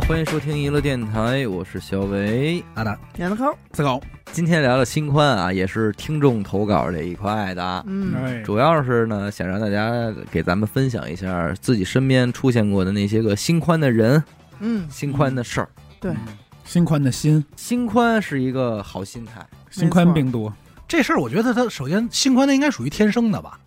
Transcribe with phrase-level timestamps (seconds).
[0.00, 2.96] 欢迎收听娱乐电台，我是小维阿达。
[3.14, 4.00] 点子抠，自搞，
[4.30, 14.22] 今天聊聊新宽啊，也是听众投稿这一块的，嗯，哎，主要是呢想让大家给咱们分享一下自己身边出现过的那些个心宽的人、
[14.60, 15.68] 嗯，心宽的事儿。
[15.98, 16.12] 对。
[16.12, 16.18] 嗯。
[16.64, 20.52] 心宽的心，心宽是一个好心态，心宽病毒，
[20.88, 23.58] 这事儿，我觉得他首先心宽他应该属于天生的吧？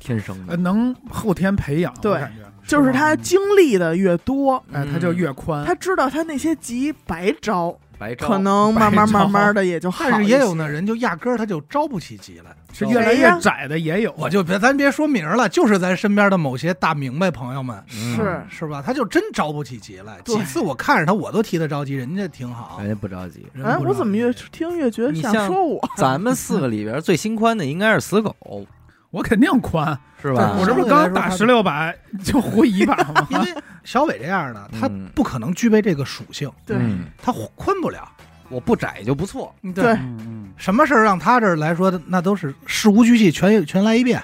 [0.00, 0.62] 天生呃，的。
[0.62, 10.04] 能后天培养，对感觉就是他经历的越多，哎，他就越宽，他知道他那些急白招，白招可能慢慢慢慢的也就好。
[10.08, 12.54] 但是也有那人就压根儿他就招不起急来。
[12.70, 18.82] 是越来越窄的也有，我就别咱别说名儿了，就是咱身边的某些大明白朋友们，嗯是是吧？
[18.84, 20.18] 他就真招不起急来。
[20.26, 22.78] 几次我看着他，我都替他着急，人家挺好。
[22.80, 23.46] 人家不着急。
[23.64, 25.80] 哎，我怎么越听越觉得想说我？
[25.96, 28.66] 咱们四个里边最心宽的应该是死狗，
[29.10, 30.56] 我肯定宽，是吧？
[30.58, 33.26] 我这不是刚打十六百 就胡一把吗？
[33.30, 38.06] 因为小伟这样的，他嗯不可能具备这个属性，对，嗯他宽不了。
[38.50, 39.54] 我不窄就不错。
[39.74, 44.22] 对嗯什么事儿让他这儿来说，那都是事无巨细，全全来一遍。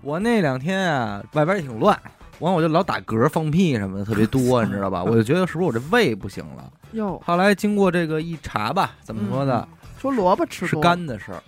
[0.00, 1.96] 我那两天啊，外边也挺乱，
[2.40, 5.04] 完我就老打嗝、放屁什么的特别多， 你知道吧？
[5.04, 6.68] 我就觉得是不是我这胃不行了？
[6.92, 9.66] 哟，后来经过这个一查吧，怎么说呢？
[10.00, 11.40] 说萝卜吃是多，肝的事儿，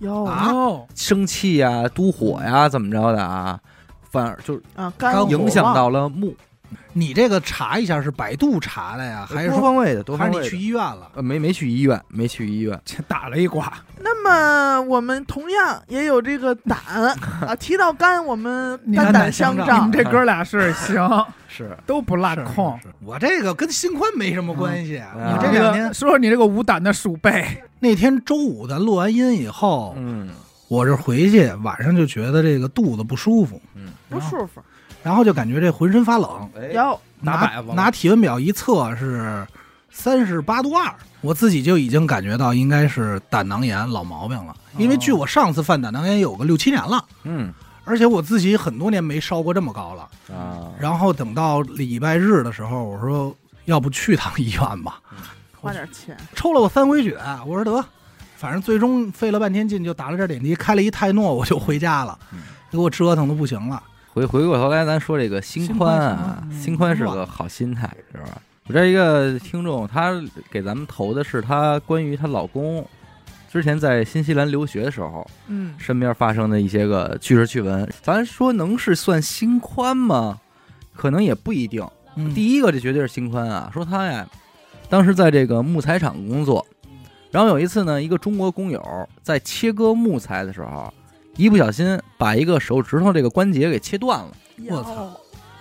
[0.00, 3.58] 哟生气呀、督火呀，怎么着的啊？
[4.10, 4.92] 反而就是啊，
[5.28, 6.34] 影响到了目，
[6.92, 11.10] 你这个查一下是百度查的呀，还是说多方位的，多方位的还是你去医院了？
[11.14, 12.80] 呃，没没去医院，没去医院。
[12.84, 16.78] 这打了一卦，那么我们同样也有这个胆
[17.46, 20.04] 啊，提到肝，我们肝胆相照相照你们。
[20.04, 21.08] 这哥俩 是行，
[21.48, 22.78] 是，都不落空。
[23.04, 25.02] 我这个跟新宽没什么关系。
[25.14, 30.30] 嗯我啊这个这两天说说你这个无胆的鼠辈，那天周五咱录完音以后，嗯
[30.68, 34.60] 我这回去晚上就觉得这个肚子不舒服，嗯，不舒服，
[35.02, 39.46] 然后就感觉这浑身发冷，哎，哟，拿拿体温表一测是
[39.90, 47.04] 三十八度二，我自己就已经感觉到应该是胆囊炎老毛病了，因为据我上次犯胆囊炎有个六七年了。
[47.24, 47.52] 嗯。
[47.84, 53.34] 而且我自己很多年没烧过这么高了，啊，然后等到礼拜日的时候，我说
[53.64, 55.00] 要不去趟医院吧，
[55.58, 57.82] 花点钱，抽了我三回血，我说得，
[58.36, 62.18] 反正最终费了半天劲就打了点点滴，开了一泰诺，我就回家了。
[62.30, 63.82] 嗯，给我折腾的不行了。
[64.26, 68.40] 回回过头来，咱说这个心宽啊，心宽是个好心态，是吧？
[68.66, 70.12] 我这一个听众，他
[70.50, 72.86] 给咱们投的是他关于她老公
[73.50, 77.88] 之前在新西兰留学的时候，嗯，身边发生的一些个趣事趣闻。
[78.02, 80.38] 咱说能是算心宽吗？
[80.94, 81.86] 可能也不一定。
[82.16, 84.28] 嗯第一个这绝对是心宽啊，说他呀，
[84.88, 86.66] 当时在这个木材厂工作，
[87.30, 90.92] 然后有一次呢，一个中国工友在切割木材的时候，
[91.38, 94.32] 一不小心把一个手指头这个关节给切断了，
[94.68, 95.08] 我操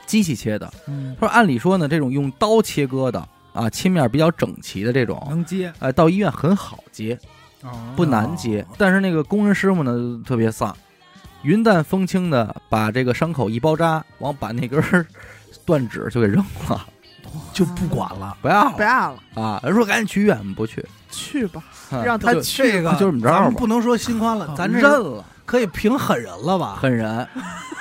[0.08, 0.70] 机器切的。
[0.88, 7.18] 嗯，他说按理说呢，这种用刀切割的啊，切面比较整齐的这种，能接，呃，到医院很好接，
[7.62, 8.66] 哦不难接。
[8.76, 10.76] 但是那个工人师傅呢特别丧，
[11.44, 14.84] 云淡风轻的把这个伤口一包扎，完把那根
[15.64, 16.88] 断指就给扔了，
[17.54, 18.36] 就不管了。
[18.42, 19.62] 不要了不要了，啊！
[19.64, 21.62] 人说赶紧去医院，不去，去吧，
[21.92, 26.78] 啊让他就去这个就这么着吧咱们不能说心宽了，咱认了，可以评狠人了吧？
[26.80, 27.28] 狠人。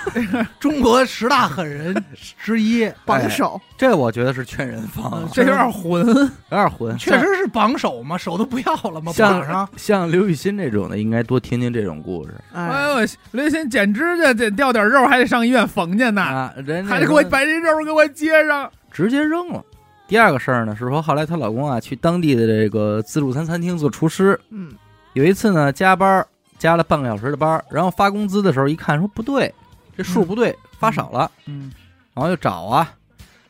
[0.60, 1.92] 中国十大狠人
[2.40, 6.96] 之一，榜首，这我觉得是劝人方，这有点混，有点混。
[6.96, 9.68] 确实是榜首嘛，手都不要了嘛，像榜上。
[9.76, 16.54] 像刘雨欣这种的，应该多听听这种故事哎哎，呦，刘雨欣剪指甲得掉点肉，还得上医院缝去呢，啊！
[16.64, 18.70] 人还得给我把这肉给我接上。
[18.92, 19.60] 直接扔了。
[20.06, 24.72] 第二个事儿呢，是说后来她老公啊去当地的这个自助餐餐厅做厨师，嗯，
[25.14, 26.28] 有一次呢加班儿
[26.58, 29.52] 加了半个小时的班儿，然后发工资的时候一看说不对，
[29.96, 31.72] 这数不对，发少了，嗯，
[32.14, 32.92] 然后就找啊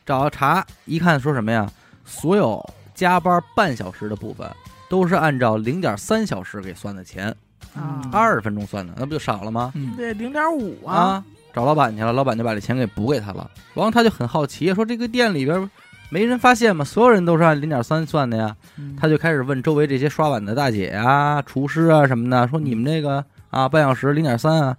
[0.05, 1.69] 找啊查，一看说什么呀？
[2.05, 2.63] 所有
[2.93, 4.49] 加班半小时的部分
[4.89, 7.35] 都是按照零点三小时给算的钱，
[7.75, 9.71] 啊，二十分钟算的，那不就少了吗？
[9.75, 13.49] 嗯，这零点五啊，啊，找老板去了，老板就把这钱给补给他了。
[13.73, 15.69] 然后他就很好奇，说这个店里边
[16.09, 16.85] 没人发现吗？
[16.85, 18.55] 所有人都是按零点三算的呀。
[18.99, 24.75] 他就开始问周围这些刷碗的大姐啊、厨师啊什么的，说你们这个啊半小时零点三啊。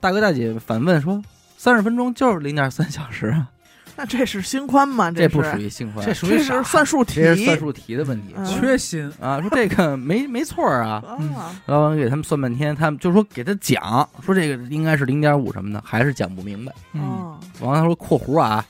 [0.00, 1.22] 大哥大姐反问说
[1.58, 3.46] 三十分钟就是零点三小时啊，
[3.96, 5.10] 那这是心宽吗？
[5.10, 9.38] 这不属于心宽，这属于是算术题，这是算术题的问题嗯缺心，啊。
[9.42, 11.04] 说这个没 没错啊。
[11.36, 16.72] 啊，老板给他们算半天，他们就说给他讲，说这个应该是零点五什么的，还是讲不明白。
[16.94, 18.64] 嗯，哦，完了他说（括弧啊），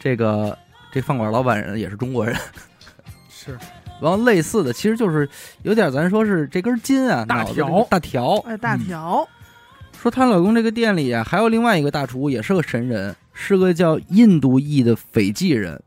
[0.00, 0.56] 这个
[0.92, 2.36] 这饭馆老板人也是中国人。
[3.30, 3.58] 是
[4.00, 5.28] 然后类似的，其实就是
[5.62, 8.36] 有点咱说是这根筋啊，大条大条。
[8.46, 9.26] 哎，大条，
[10.00, 15.82] 说她老公这个店里啊，还有另外一个大厨，也是个神人，是个叫印度裔的斐济人。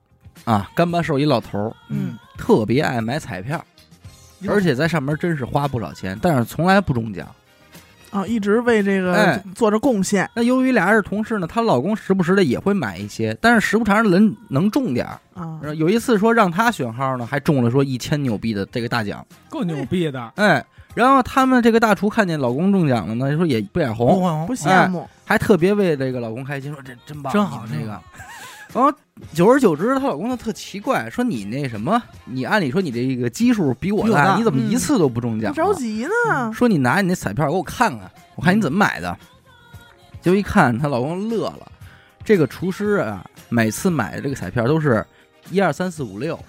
[0.45, 3.63] 啊，干巴瘦一老头儿，嗯，特别爱买彩票，
[4.47, 7.27] 而且在上面真是花不少钱，但是从来不中奖。
[8.13, 15.19] 啊，一直为这个哎做着贡献，那由于俩人是同事呢，她老公时不时的也会买一些，但是时不常能能中点儿。
[15.33, 19.25] 啊，有一次说让她选号呢，还中了说一千纽币的这个大奖。
[19.49, 20.63] 够牛逼的，哎，
[20.93, 28.03] 然后他们这个大厨看见老公中奖了呢，说也不眼红，不羡慕，还特别为这个老公开心，说这真棒，真好这个真好。
[28.73, 28.91] 然后
[29.33, 35.53] 久而久之，她老公就特奇怪，说你那什么，你按理说你这个基数比我大，你怎么一次都不中奖啊？
[35.53, 39.17] 不着急呢，说你拿你那彩票给我看看，我看你怎么买的。
[40.21, 41.71] 结果一看，她老公乐了。
[42.23, 45.05] 这个厨师啊，每次买的这个彩票都是
[45.51, 46.39] 一二三四五六，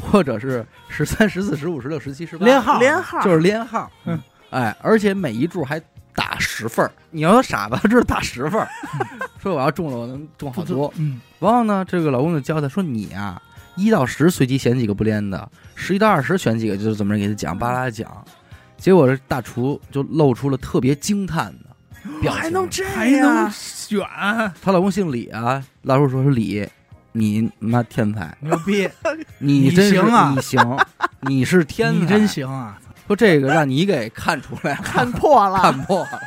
[0.00, 3.90] 或者是十三、十四、十五、十六、十七、十八，连号连号就是连号。
[4.04, 4.18] 嗯，
[4.50, 5.82] 哎，而且每一注还
[6.18, 6.90] 打十份儿。
[7.12, 8.68] 你要说傻子，这是打十份儿。
[9.40, 10.92] 说我要中了，我能中好多。
[10.96, 13.40] 嗯，然后呢，这个老公就教他说：“你啊，
[13.76, 18.10] 一到十随机选几个不连的，十一到二十选几个，就是怎么着给他讲，巴拉讲。”
[18.76, 22.42] 结果这大厨就露出了特别惊叹的表情。
[22.42, 23.50] 还能这还能样？
[23.52, 24.00] 选，
[24.60, 26.68] 她老公姓李啊，老叔说是李，
[27.12, 28.88] 你妈天才，牛逼，
[29.38, 30.78] 你真行啊你行，
[31.20, 32.26] 你是天才，你真。
[32.26, 32.76] 行啊！
[33.08, 36.20] 说这个让你给看出来了，看破了，看破了。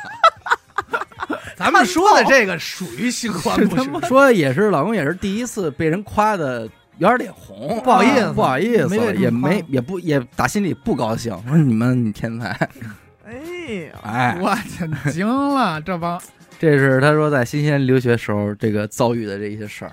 [1.56, 6.68] 咱们说的这个属于新欢不是，说也是老公也是第一次被人夸的
[6.98, 12.48] 有点脸红，不好意思啊不好意思，也没也不也打心里不高兴，我说你们你天才，
[13.24, 13.32] 哎
[13.86, 16.20] 呀，哎，我天，惊了，这帮
[16.58, 19.92] 这是他说在新西兰留学时候这个遭遇的这些事儿，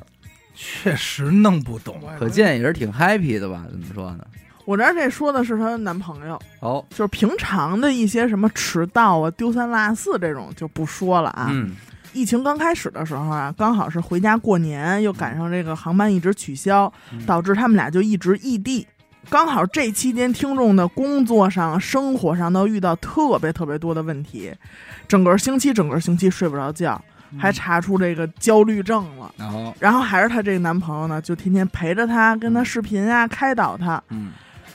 [0.55, 2.01] 确实弄不懂。
[2.17, 3.65] 可见也是挺 happy 的吧？
[3.69, 4.25] 怎么说呢？
[4.69, 11.47] 我这儿这说的是她男朋友，哦，就是平常的一些什么迟到啊、丢三落四这种就不说了啊。
[11.49, 11.75] 嗯
[12.13, 18.85] 疫情刚开始的时候啊，刚好是回家过年，又赶上这个航班一直取消，嗯导致他们俩就一直异地。
[19.27, 24.53] 刚好这期间，听众的工作上、生活上都遇到特别特别多的问题，
[25.07, 26.99] 整个星期整个星期睡不着觉，
[27.39, 29.33] 还查出这个焦虑症了。
[29.35, 33.99] 然后然后还是她这个男朋友呢，就天天陪着她，跟她视频啊，开导她。
[34.09, 34.31] 嗯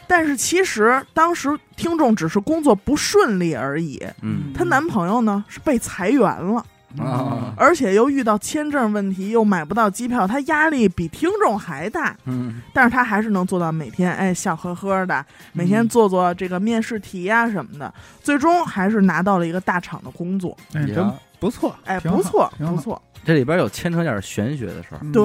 [0.06, 6.65] 但是其实当时听众只是工作不顺利而已，嗯她男朋友呢是被裁员了。
[6.97, 12.17] 啊而且又遇到签证问题，又买不到机票，他压力比听众还大。
[12.25, 17.93] 嗯但是他还是能做到每天哎笑呵呵的，每天做做这个面试题呀、什么的，
[18.23, 20.56] 最终还是拿到了一个大厂的工作。
[20.73, 21.05] 哎，真
[21.41, 23.03] 不错，哎，不错，不错。
[23.25, 25.25] 这里边有牵扯点玄学的事儿，嗯对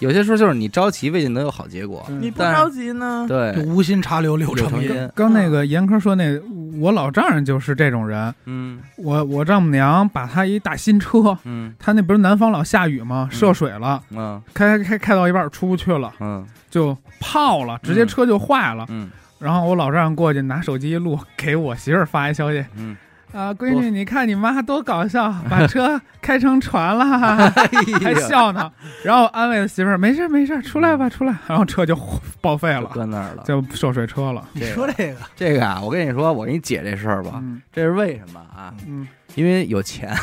[0.00, 3.24] 有些时候就是你着急未必能有好结果，你不着急呢？
[3.28, 5.10] 对，无心插柳柳成荫。
[5.14, 6.38] 刚那个严科说那，
[6.78, 8.34] 我老丈人就是这种人。
[8.46, 13.28] 嗯我我丈母娘把他一大新车，嗯他那不是南方老下雨吗？
[13.30, 18.84] 涉水了，嗯开开开开到一半出不去了，嗯就泡了，直接车就坏了。
[18.88, 22.96] 嗯然后我老丈人过去拿手机一录，给我媳妇儿发一消息嗯，
[23.32, 27.04] 啊，闺女，你看你妈多搞笑，把车 开成船了，
[27.54, 27.68] 哎
[28.02, 28.70] 还笑呢。
[29.04, 31.34] 然后安慰媳妇儿，没事没事，出来吧出来。
[31.46, 31.96] 然后车就
[32.40, 33.42] 报废了，搁那儿了。
[33.44, 34.42] 就涉水车了。
[34.52, 38.72] 你说这个，这个啊，我跟你说，我给你解这事儿吧，嗯这是为什么啊？
[38.86, 40.14] 嗯，因为有钱，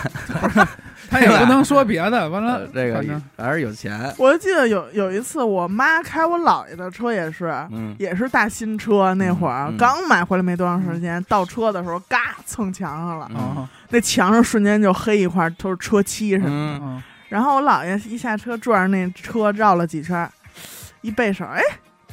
[1.09, 4.13] 他也 不能说别的， 完了呃这个反正还是有钱。
[4.17, 17.03] 我就记得有有一次，我妈开我姥爷的车也是，嗯，也是大新车，那会儿、嗯刚买回来没多长时间，倒车的时候嘎蹭墙上了，那墙上瞬间就黑一块，都是车漆什么的。
[17.29, 20.29] 然后我姥爷一下车转着那车绕了几圈，
[21.01, 21.61] 一背手，哎，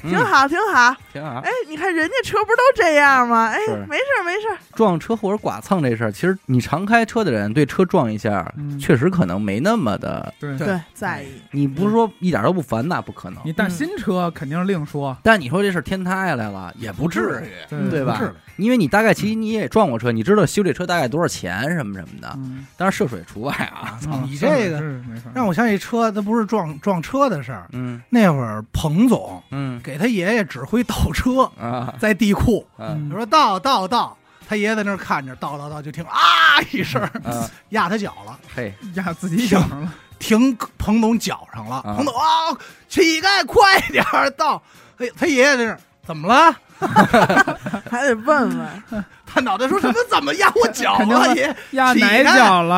[0.03, 0.95] 挺嗯，好，挺好。
[1.13, 1.41] 挺好。
[1.41, 3.47] 哎，你看人家车不都这样吗？
[3.49, 4.57] 哎，没事儿没事儿。
[4.75, 10.33] 撞车或者剐蹭这事儿，其实你常开车的人对车撞一下，嗯确实可能没那么的。
[10.41, 10.57] 对
[10.95, 11.27] 在意。
[11.51, 13.41] 你不是说一点都不烦，那不可能。
[13.45, 18.21] 你但新车肯定是另说，但你说这事儿天塌下来了，也不至于，对对吧？
[18.57, 23.99] 因为你大概其实你也撞过车，你知道修这车大概多少钱什么什么的，嗯，当然涉水除外啊。
[24.07, 24.81] 嗯你这个
[25.35, 27.67] 让我想起车，那不是撞撞车的事儿。
[27.73, 34.17] 嗯那会儿彭总嗯给他爷爷指挥倒车，啊 在地库，嗯他说倒倒倒，
[34.49, 36.19] 他爷爷在那儿看着，倒倒倒，就听啊
[36.73, 41.77] 一声，啊， 压他脚了，嘿，压自己脚上了，停彭总脚上了。
[41.77, 42.57] 啊彭总啊，
[42.89, 44.63] 乞丐快点儿倒！
[44.99, 46.55] 哎，他爷爷在那儿怎么了？
[47.91, 49.95] 还得问问，他脑袋说什么？
[50.11, 51.29] 怎么压我脚肯定了？
[51.29, 52.77] 的爷压乞丐哪脚了？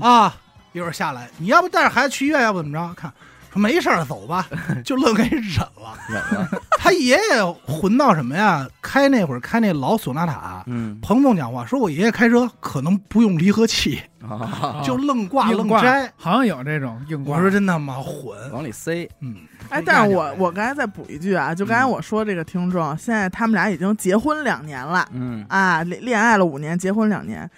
[0.00, 0.36] 啊！
[0.72, 2.94] 一会儿下来，你要不带着孩子去医院，要不怎么着？
[2.94, 3.12] 看
[3.52, 4.46] 说没事儿，走吧，
[4.84, 5.94] 就愣给忍了。
[6.08, 8.66] 忍了，他爷爷混到什么呀？
[8.80, 16.12] 开那会儿开那老索纳塔，嗯彭总讲话说，我爷爷开车可能不用离合器，啊，就愣挂 愣摘。
[16.16, 17.36] 好像有这种硬挂。
[17.36, 19.36] 我说真他妈混，往里塞，嗯，
[19.68, 27.48] 哎，但是我我刚才再补一句啊，就刚才我说这个听众，现在他们俩已经结婚两年了嗯啊，恋恋爱了五年，结婚两年。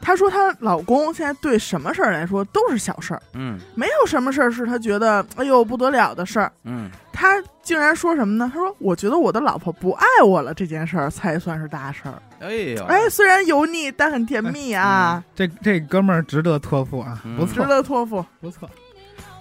[0.00, 6.50] 她说她老公现在对什么事儿来说都是小事儿，嗯没有什么事儿是她觉得哎呦不得了的事儿。
[6.64, 8.50] 嗯，她竟然说什么呢？
[8.52, 12.14] 她说我觉得我的老婆不爱我了，这件事儿才算是大事儿。
[12.40, 18.24] 哎呦，哎，虽然油腻，但很甜蜜啊，这这哥们儿值得托付啊，嗯值不错得托付。
[18.40, 18.68] 不错。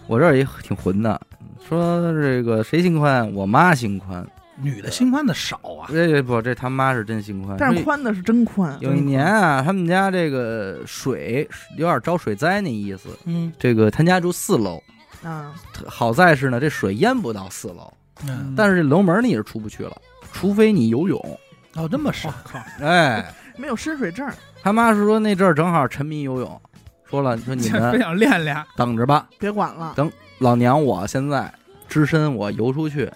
[0.08, 1.20] 我这儿也挺混的，
[1.68, 4.26] 说这个谁心宽，我妈心宽，
[4.62, 5.88] 女的心宽的少啊。
[5.90, 11.48] 这不这他妈是真心宽，但是宽的是真宽，有一年啊，他们家这个水
[11.78, 13.10] 有点招水灾那意思。
[13.26, 14.82] 嗯这个他家住四楼，
[15.24, 15.54] 啊，
[15.88, 17.92] 好在是呢，这水淹不到四楼，
[18.28, 19.96] 嗯，但是这楼门你是出不去了，
[20.32, 21.40] 除非你游泳。
[21.76, 23.24] 哦这么少，靠，哎，
[23.56, 24.28] 没有深水证。
[24.62, 26.62] 他妈是说那阵儿正好沉迷游泳，
[27.10, 28.58] 说了说你 非们想练练。
[28.76, 31.54] 等着吧，别管了，等老娘我现在
[31.88, 33.10] 只身我游出去，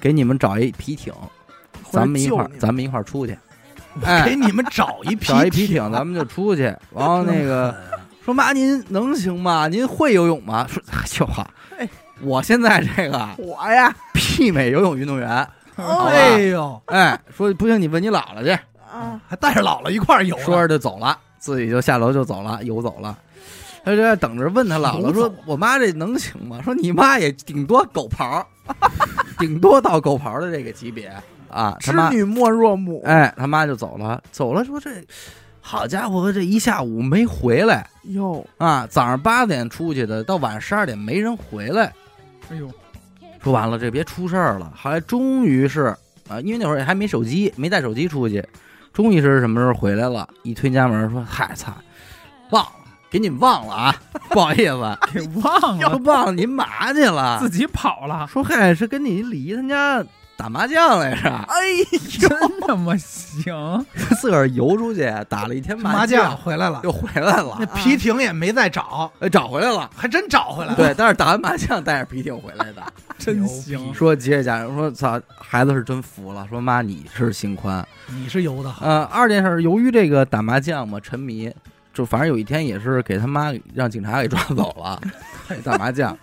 [0.00, 1.12] 给你们找一皮艇，
[1.90, 3.36] 咱们一块儿咱们一块儿出去，
[4.04, 6.62] 哎给你们找一皮找一皮艇，咱们就出去。
[6.94, 7.74] 然后那个
[8.24, 9.68] 说妈，您能行吗？
[9.68, 10.66] 您会游泳吗？
[10.68, 11.88] 说哎呦哈哎，
[12.22, 15.46] 我现在这个我呀，媲美游泳运动员。
[15.76, 18.50] 哎呦，哎，说不行，你问你姥姥去。
[18.92, 23.16] 啊，还带着姥姥一块儿游，说着就走了，自己就下楼就走了，游走了。
[23.82, 28.46] 他就在等着问他姥姥说：“我妈这能行吗？”说：“你妈也顶多狗刨儿，
[29.40, 31.12] 顶多到狗刨儿的这个级别
[31.48, 33.02] 啊。”他织，女莫若母。
[33.04, 34.90] 哎，他妈就走了，走了说这。
[35.62, 38.86] 好家伙，这一下午没回来哟，啊！
[38.88, 41.92] 早上八点出去的，到晚上十二点没人回来。
[42.48, 42.68] 哎呦，
[43.42, 44.72] 说完了，这别出事儿了。
[44.74, 45.94] 后来终于是
[46.28, 48.42] 啊，因为那会儿还没手机，没带手机出去，
[48.90, 50.26] 终于是什么时候回来了？
[50.44, 51.72] 一推家门说：“嗨，操，
[52.50, 52.70] 忘了，
[53.10, 53.94] 给你们忘了啊，
[54.30, 57.50] 不好意思，给忘要了，忘了您嘛去了自。
[57.50, 60.04] 己跑了，说嗨，是跟你李姨他家
[60.36, 61.56] 打麻将来着，哎
[62.18, 62.30] 真
[62.66, 63.84] 他妈行！
[64.20, 69.90] 自个儿游出去打了一天麻将将，回来了，又回来了那，皮艇也没再找，哎，找回来了。
[69.94, 70.76] 还真找回来了。
[70.76, 72.82] 对，但是打完麻将带着皮艇回来的。
[73.18, 76.46] 真行，说接着家人说：“操，孩子是真服了。
[76.48, 77.86] 说妈，你是心宽。
[78.08, 81.52] 你是游的好，呃，二件事，由于这个打麻将嘛，沉迷，
[82.00, 84.98] 就反正有一天也是给他妈让警察给抓走了，
[85.62, 86.16] 打麻将。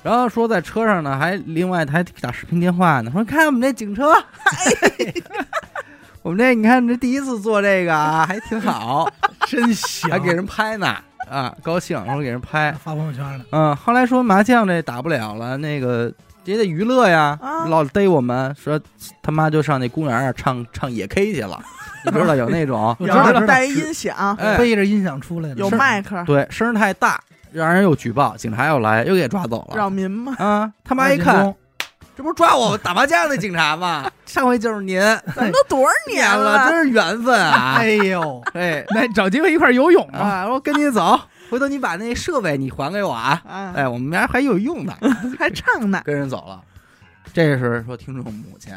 [0.00, 4.12] 然后说在车上呢，还另外还打视频电话呢，说看我们这警车，
[6.22, 9.10] 我们这你看这第一次做这个啊，还挺好，
[9.48, 10.94] 真行，还给人拍呢，
[11.28, 12.70] 啊，高兴，然后给人拍。
[12.70, 13.44] 发朋友圈呢。
[13.50, 16.12] 嗯，后来说麻将这打不了了，那个
[16.44, 18.80] 也得娱乐呀，啊老逮我们，说
[19.20, 21.60] 他妈就上那公园儿唱唱野 K 去了，
[22.12, 27.20] 你知道有那种我知道带音响，哎背着音响出来的，有麦克，对，声儿太大，
[27.52, 29.76] 让人又举报，警察又来，又给抓走了。
[29.76, 31.54] 扰民嘛，啊，他妈一看，
[32.16, 34.10] 这不是抓我打麻将的警察吗？
[34.26, 35.00] 上回就是您，
[35.34, 37.76] 咱都多少年年了，真是缘分啊！
[37.80, 40.18] 哎呦，哎那找机会一块儿游泳吧。
[40.18, 41.18] 啊，我跟你走，
[41.50, 43.42] 回头你把那设备你还给我啊！
[43.48, 44.94] 啊，哎，我们家还有用呢，
[45.38, 46.60] 还唱呢，跟人走了。
[47.32, 48.72] 这是说听众母亲，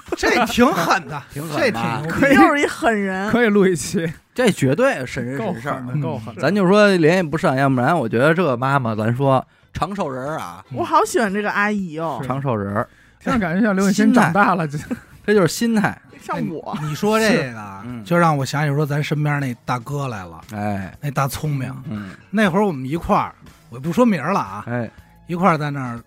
[0.16, 6.00] 这挺狠的，挺狠这吧挺可以又是一狠人，可以录一期，这绝对是神够人神事儿狠。
[6.00, 6.34] 的，够狠。
[6.34, 6.40] 的。
[6.40, 12.88] 咱就说联系不上，要不然我觉得这个妈妈，咱说长寿人儿啊，我好喜欢这个阿姨哦，是长寿人儿，
[13.20, 14.78] 听着感觉像刘雨欣长大了，这
[15.26, 15.96] 这就是心态。
[16.20, 21.74] 像我，你说这个就让我想起说咱身边那大哥来了，哎，那大聪明。
[21.90, 23.34] 嗯，那会儿我们一块儿，
[23.70, 24.88] 我不说名儿了啊，哎，
[25.26, 26.00] 一块儿在那儿，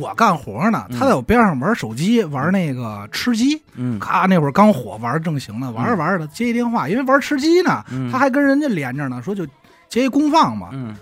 [0.00, 0.98] 我干活呢，嗯。
[0.98, 8.10] 他在我边上玩手机，玩那个吃鸡，嗯，咔，那会儿刚火，玩儿正行呢，玩着玩着接一电话，因为玩吃鸡呢，嗯。
[8.10, 9.46] 他还跟人家连着呢，说就
[9.88, 10.96] 接一公放嘛，嗯。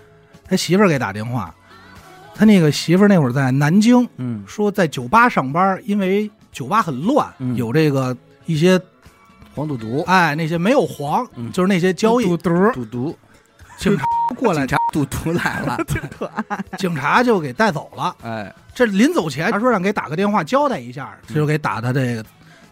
[0.47, 1.53] 他媳妇儿给打电话，
[2.35, 4.43] 他那个媳妇儿那会儿在南京，嗯。
[4.47, 7.55] 说在酒吧上班，因为酒吧很乱，嗯。
[7.55, 8.15] 有这个
[8.45, 8.79] 一些
[9.55, 11.51] 黄赌毒，哎那些没有黄，嗯。
[11.51, 12.25] 就是那些交易。
[12.25, 13.17] 赌，毒，赌毒，
[13.77, 14.05] 警察
[14.35, 18.15] 过来警，察赌毒来了，真可爱，警察就给带走了。
[18.23, 22.25] 哎，这临走前，他说让给打个电话交代一下，这就给打他这个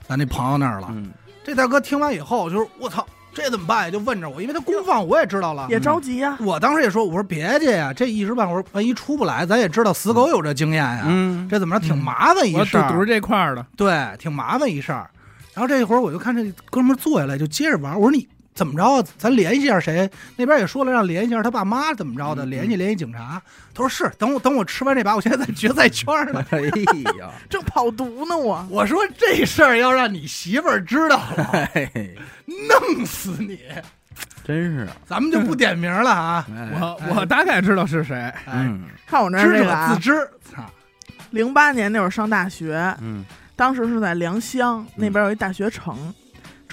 [0.07, 0.87] 咱那朋友那儿了。
[0.91, 1.11] 嗯
[1.45, 3.91] 这大哥听完以后就是我操，这怎么办呀？
[3.91, 5.67] 就问着我，因为他公放我也知道了。
[5.69, 11.03] 也着急呀，我当时也说，我说别介呀，这一时半会儿万一出不来，咱也知道死狗有这经验呀。
[11.05, 15.09] 嗯，这怎么着挺麻烦一我事儿，赌毒这块儿的，对，挺麻烦一事儿。
[15.53, 19.03] 然后这一会儿我就看这哥们儿坐下来就接着玩，我说你怎么着啊？
[19.17, 20.09] 咱联系一下谁？
[20.35, 22.45] 那边也说了让联系一下他爸妈，怎么着的？
[22.45, 23.41] 嗯联系联系警察。
[23.73, 26.45] 他说是，等我等我吃完这把，我现在在决赛圈呢。
[26.51, 26.59] 哎
[27.19, 28.65] 呀，正跑毒呢我。
[28.69, 33.59] 我说这事儿要让你媳妇儿知道了，嘿，弄死你！
[34.43, 40.11] 真是，咱们就不点名了啊， 哎我我大概知道是谁，哎，嗯看我这儿知者这个啊自，知。
[40.53, 40.63] 操，
[41.31, 46.13] 零八年那会儿上大学，嗯当时是在良乡那边有一大学城，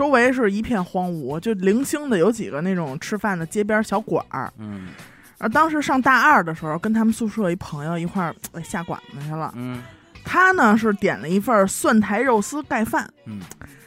[0.00, 4.50] 周围是一片荒芜，就零星的有几个那种吃饭的街边小馆儿。
[4.56, 4.88] 嗯
[5.36, 9.52] 而当时上大二的时候，跟他们宿舍一朋友一块儿呃下馆子去了。
[9.56, 9.82] 嗯
[10.24, 13.40] 他呢是点了一份蒜苔肉丝盖饭，嗯，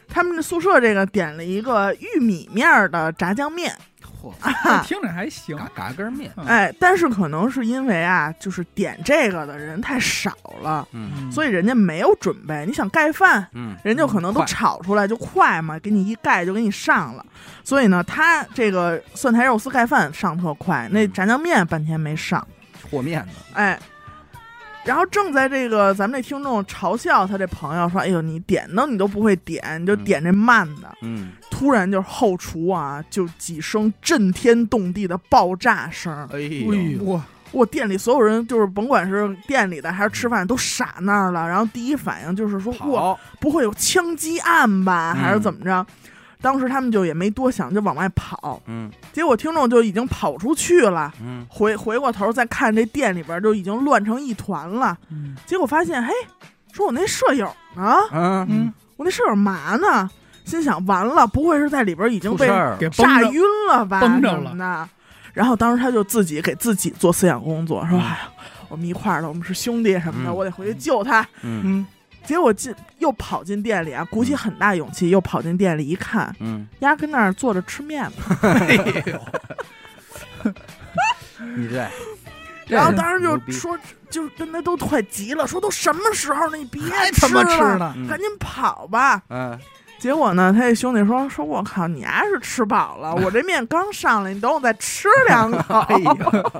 [0.08, 3.74] 他们宿舍这个点了一个玉米面儿的炸酱面。
[4.84, 5.56] 听着还行。
[5.56, 12.64] 嘎嘎根面，嗯哎，但是可能是因为啊，就是点这个的人太少了，嗯所以人家没有准备。
[12.66, 17.24] 你想盖饭，嗯人家可能都炒出来就快嘛，给你一盖就给你上了。
[17.62, 22.46] 所以呢，他这个蒜苔肉丝盖饭上特快，那嗯炸酱面半天没上。
[22.90, 23.80] 和面呢，哎，
[24.84, 30.94] 然后正在这个咱们这听众嘲笑他这朋友说：“哎呦，你点都你都不会点，你就嗯点这慢的。
[31.02, 36.12] 嗯突然就是后厨啊，就几声震天动地的爆炸声。
[36.32, 45.14] 哎哎呦，呦，哇，我店里所有人就是甭管是店里的还是吃饭都傻那儿了，然后第一反应就是说：哇，不会有枪击案吧？
[45.16, 45.86] 嗯还是怎么着？
[46.44, 48.60] 当时他们就也没多想，就往外跑。
[48.66, 54.96] 嗯结果听众就已经跑出去了，嗯回回过头再看这店里边就已经乱成一团了。
[55.10, 56.12] 嗯结果发现，嘿，
[56.72, 57.96] 说我那舍友呢？
[58.12, 60.10] 嗯，嗯，我那舍友嘛呢？
[60.44, 62.46] 心想完了，不会是在里边已经被
[62.78, 64.00] 给炸晕了吧？
[64.02, 64.88] 崩着了什么的。
[65.32, 68.18] 然后当时他就自己给自己做思想工作，说：“嗯哎呀，
[68.68, 71.22] 我们一块儿的，我们是兄弟什么的，嗯我得回去救他。
[71.40, 71.86] 嗯嗯，
[72.24, 78.12] 结果进又跑进店里啊，鼓起很大勇气，又跑进店里一看，嗯，丫跟那儿坐着吃面呢。
[78.42, 78.74] 哎
[80.44, 80.52] 呦，
[81.56, 81.88] 你这，
[82.66, 83.78] 然后当时就说，
[84.10, 86.80] 就跟他都快急了，说都什么时候了，你别
[87.12, 89.22] 吃了，赶紧跑吧。
[89.28, 89.58] 嗯。
[89.96, 95.78] 结果呢，他这兄弟说：“说我靠，你还是吃饱了，我这面刚上来，你等我再吃两口。
[95.88, 96.52] 哎呦，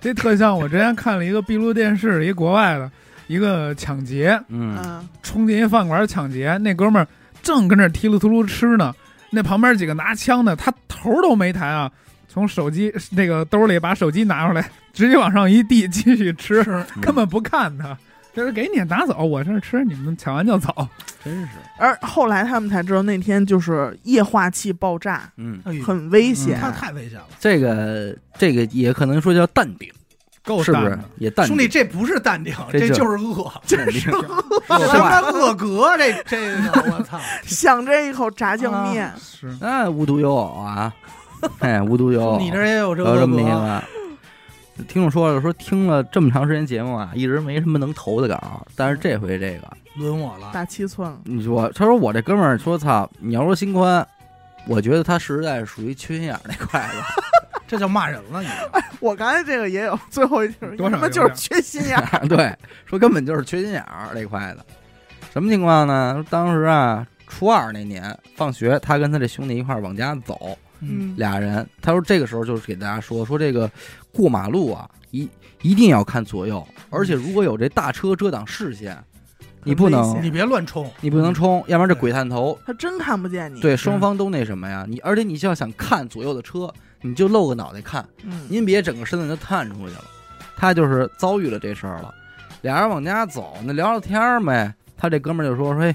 [0.00, 2.90] 这特像我之前看了一个闭路电视，一国外的
[3.26, 4.78] 一个抢劫，嗯。
[4.84, 7.08] 嗯，冲进一饭馆抢劫，那哥们儿
[7.42, 8.94] 正跟那儿提噜秃噜吃呢，
[9.30, 11.90] 那旁边几个拿枪的，他头都没抬啊，
[12.28, 16.64] 从手机那个兜里把手机拿出来，直接往上一递，继续吃，
[17.00, 17.96] 根本不看他，
[18.34, 20.88] 就是给你拿走，我这儿吃，你们抢完就走。
[21.24, 26.58] 真是，而后来他们才知道，那天就是液化气爆炸，嗯，很危险。
[26.60, 29.90] 他太危险了，这个这个也可能说叫淡定，
[30.62, 30.98] 是不是？
[31.18, 31.54] 也淡定？
[31.54, 37.18] 兄弟，这不是淡定，这这就就是恶， 淡定，这他妈恶格，这这个我操！
[37.44, 40.92] 想这一口炸酱面，是，那无独有偶啊，
[41.58, 43.82] 哎，无独有偶， 你这也有这有这么个。
[44.88, 50.50] 听众说了，说听了这么长时间节目啊，一直没什么能投的稿，但是这回这个，轮我了。
[50.52, 51.18] 大七寸了。
[51.24, 54.06] 你说，他说我这哥们儿说操，你要说心宽，
[54.66, 57.02] 我觉得他实在是属于缺心眼儿那块的，
[57.66, 58.48] 这叫骂人了，你
[59.00, 62.26] 我刚才这个也有最后一句，多少他妈就是缺心眼儿。
[62.28, 62.52] 对，
[62.84, 64.64] 说根本就是缺心眼儿那块的。
[65.32, 66.24] 什么情况呢？
[66.30, 71.68] 当时啊，初二那年放学，他跟他这兄弟一块儿往家走，嗯，俩人。
[71.82, 73.70] 他说这个时候就是给大家说说这个
[74.12, 75.28] 过马路啊，一
[75.60, 78.96] 一定要看左右，而且如果有这大车遮挡视线，
[79.66, 82.58] 你不能你别乱冲，你不能冲，要不然这鬼探头。
[82.64, 84.86] 他真看不见你。，对，双方都那什么呀？
[84.88, 90.04] 你而且你就要想看左右的车，你就露个脑袋看，嗯，您别整个身子就探出去了。
[90.56, 92.14] 他就是遭遇了这事儿了，
[92.62, 94.72] 俩人往家走，那聊聊天儿呗。
[94.96, 95.94] 他这哥们儿就说说，嘿，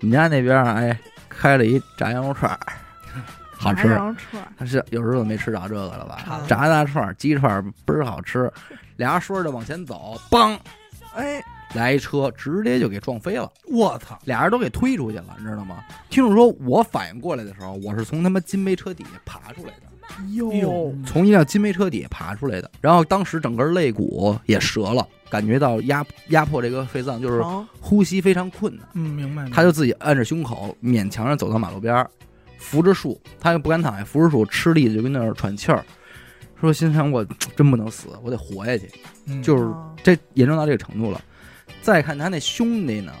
[0.00, 0.96] 我们家那边儿哎
[1.28, 2.58] 开了一炸羊肉串儿，
[3.56, 3.88] 好吃。
[3.88, 6.46] 羊肉串儿，他是有日子没吃着这个了吧嗯？
[6.46, 8.48] 炸大串儿、鸡串儿倍儿好吃。
[8.96, 10.56] 俩人说着就往前走，梆
[11.16, 11.42] 哎，
[11.74, 14.18] 来一车，直接就给撞飞了，我操！
[14.24, 15.84] 俩人都给推出去了，你知道吗？
[16.08, 19.82] 听众说，我反应过来的时候，我是从他妈金杯车底下爬出来的。
[20.32, 27.44] 哟哟，从一辆金杯车底下爬出来的，然后当时整个肋骨也折了，感觉到压压迫这个肺脏，就是，
[27.78, 28.88] 呼吸非常困难。
[28.94, 29.48] 嗯，明白。
[29.50, 32.10] 他就自己按着胸口，勉强着走到马路边儿，
[32.56, 35.84] 扶着树，他又不敢躺下，扶着树吃力的就跟那儿喘气儿，
[36.58, 37.22] 说心想我
[37.54, 38.90] 真不能死，我得活下去。
[39.26, 41.20] 嗯就是啊这严重到这个程度了。
[41.82, 43.12] 再看他那兄弟呢，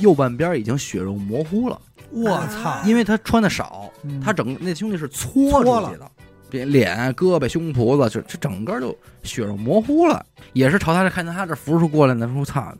[0.00, 2.80] 右半边已经血肉模糊了，我操！
[2.84, 6.10] 因为他穿的少，嗯他整那兄弟是搓搓出去的，
[6.50, 10.24] 这脸、胳膊、胸脯子，就这整个就血肉模糊了。
[10.52, 12.72] 也是朝他这看见他这扶着过来呢，说操，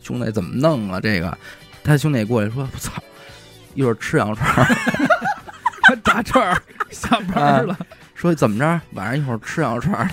[0.00, 1.00] 兄弟怎么弄啊？
[1.00, 1.36] 这个
[1.84, 2.92] 他兄弟也过来说，我操，
[3.74, 7.76] 一会儿吃羊肉串儿， 炸串儿下班了，
[8.14, 10.08] 说怎么着，晚上一会儿吃羊肉串。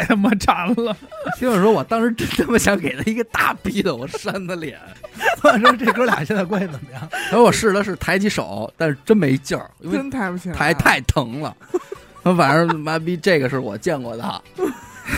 [0.00, 0.96] 太他妈馋了。
[1.36, 4.78] 听我说，我当时真他妈想给他一个大逼的，我扇他脸。
[5.42, 7.08] 我说这哥俩现在关系怎么样？
[7.30, 11.54] 然后我试了试抬起手，但是真没劲儿，因为真抬不起来，抬太疼了。
[12.22, 14.42] 我晚上妈逼这个是我见过的，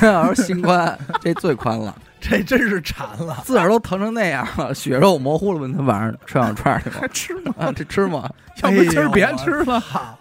[0.00, 3.42] 我说心宽，这最宽了，这真是馋了。
[3.44, 5.58] 自个儿都疼成那样了，血肉模糊了。
[5.58, 7.08] 问他晚上吃羊肉串儿去吗还？
[7.12, 7.54] 吃吗？
[7.58, 8.30] 啊，这吃吗？
[8.62, 9.80] 要不今儿别吃了。
[9.80, 10.18] 好，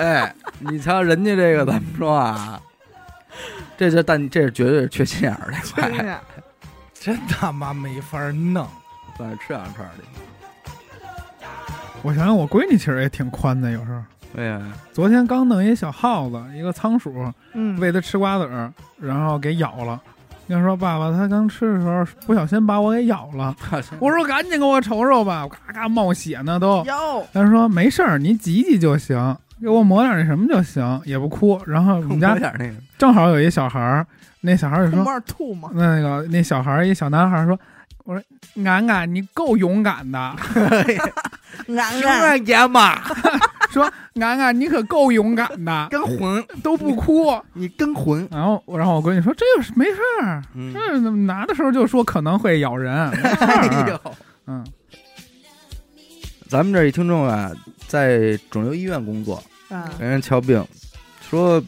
[0.00, 2.60] 哎，你瞧人家这个怎么说啊？
[3.82, 6.20] 这这但这是绝对是缺心眼儿的，
[6.94, 8.64] 真他妈没法弄。
[9.18, 10.02] 晚上吃羊肉串儿去。
[12.02, 14.00] 我想想，我闺女其实也挺宽的，有时候。
[14.36, 20.00] 哎呀，昨天刚弄一小耗子，一个仓鼠，嗯，喂它吃瓜子儿，然后给咬了。
[20.46, 23.54] 要说爸爸，它刚吃的时候不小心把我给咬了。
[24.00, 26.84] 我说赶紧给我瞅瞅吧，嘎嘎冒血呢都。
[26.84, 31.60] 哟，他说没事儿，您挤挤就行，给我抹点那什么就行，也不哭。
[31.66, 34.06] 然后我们家点那个，正好有一小孩儿，
[34.40, 37.58] 那小孩儿就说吐那个那小孩儿一小男孩儿说，
[38.04, 38.22] 我说
[38.64, 40.18] 俺俺你够勇敢的，
[41.78, 43.00] 俺什俺么爷嘛，
[43.70, 43.88] 说
[44.20, 47.32] 俺俺你可够勇敢的，跟混，都不哭。
[47.52, 48.26] 你跟魂。
[48.30, 53.10] 然后然后我闺女说这有没事儿，嗯，这拿的时候就说可能会咬人，
[54.46, 54.66] 嗯，
[56.48, 57.50] 咱们这一听众啊，
[57.86, 60.62] 在肿瘤医院工作，啊，给人瞧病，
[61.28, 61.62] 说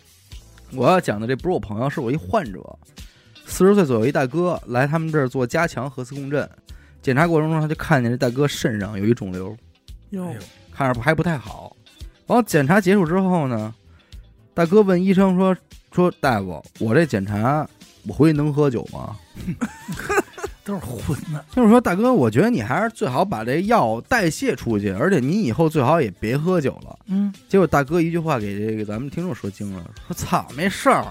[0.73, 2.61] 我要讲的这不是我朋友，是我一患者，
[3.47, 6.49] 四十岁左右一大哥来他们这儿做加强核磁共振，
[7.01, 9.57] 检查过程中他就看见这大哥肾上有一肿瘤，
[10.11, 10.35] 哟，
[10.71, 11.75] 看着还不太好。
[12.27, 13.75] 然后检查结束之后呢，
[14.53, 15.57] 大哥问医生说
[15.93, 17.67] ：“说大夫，我这检查
[18.07, 19.17] 我回去能喝酒吗
[20.65, 21.45] 都是混的。
[21.55, 26.99] ”就是说，大哥，我觉得你还是最好把这药代谢出去，而且你以后最好也别喝酒了。
[27.07, 31.05] 嗯，结果大哥一句话给这个咱们听众说惊了，说：“操，没事儿，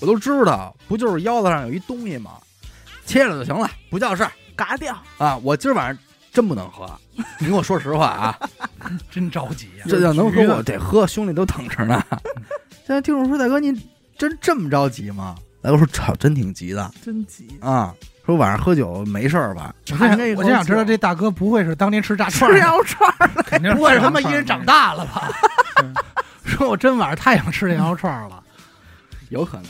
[0.00, 2.32] 我都知道，不就是腰子上有一东西吗？
[3.04, 5.36] 切了就行了，不叫事儿嘎掉，啊！
[5.38, 5.98] 我今儿晚上
[6.32, 6.88] 真不能喝，
[7.40, 8.38] 你跟我说实话啊，
[9.10, 12.00] 真着急呀、 这要能喝我得喝，兄弟都等着呢。
[12.86, 13.76] 现在听众说，大哥您
[14.16, 15.34] 真这么着急吗？
[15.60, 17.92] 大哥说，操，真挺急的真急，啊。
[18.30, 19.74] 说晚上喝酒没事儿吧？
[19.90, 19.96] 我
[20.36, 25.28] 我就想知道这大哥不会是当年吃炸串吃儿，羊肉串儿，肯定不会是他妈一人长大了吧
[25.82, 25.92] 嗯？
[26.46, 28.40] 说我真晚上太想吃羊肉串儿了。
[29.30, 29.66] 有可能，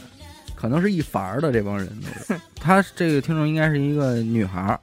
[0.55, 2.38] 可能是一凡儿的这帮人都是。
[2.57, 4.79] 他这个听众应该是一个女孩儿，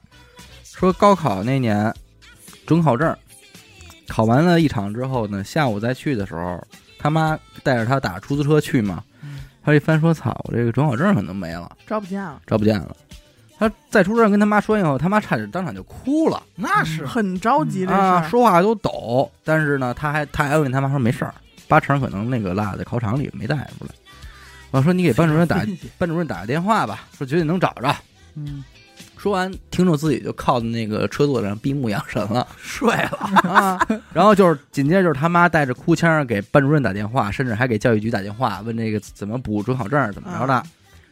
[0.64, 1.94] 说高考那年
[2.66, 3.16] 准考证，
[4.08, 6.60] 考完了一场之后呢，下午再去的时候，
[6.98, 9.04] 他妈带着他打出租车去嘛，
[9.64, 12.96] 他一翻说：“操，我这个准考证可能没了，找不见了，找不见了。”
[13.58, 19.30] 他在出租车上跟他妈说以后，他妈差点当场就哭了那是很着急这事啊，儿，说话都抖。
[19.44, 21.34] 但是呢，他还他还安慰他妈说没事儿，
[21.66, 23.90] 八成可能那个落在考场里没带出来。
[24.70, 25.64] 我说你给班主任打
[25.98, 27.94] 班主任打个电话吧，说绝对能找着。
[28.36, 28.62] 嗯，
[29.16, 33.80] 说完，听众自己就靠在那个车座上闭目养神了睡了，啊。
[34.12, 40.62] 然后就是紧接着就是他妈带着哭腔给班主任打电话，甚至还给教育局打电话问这个怎么补准考证怎么着的。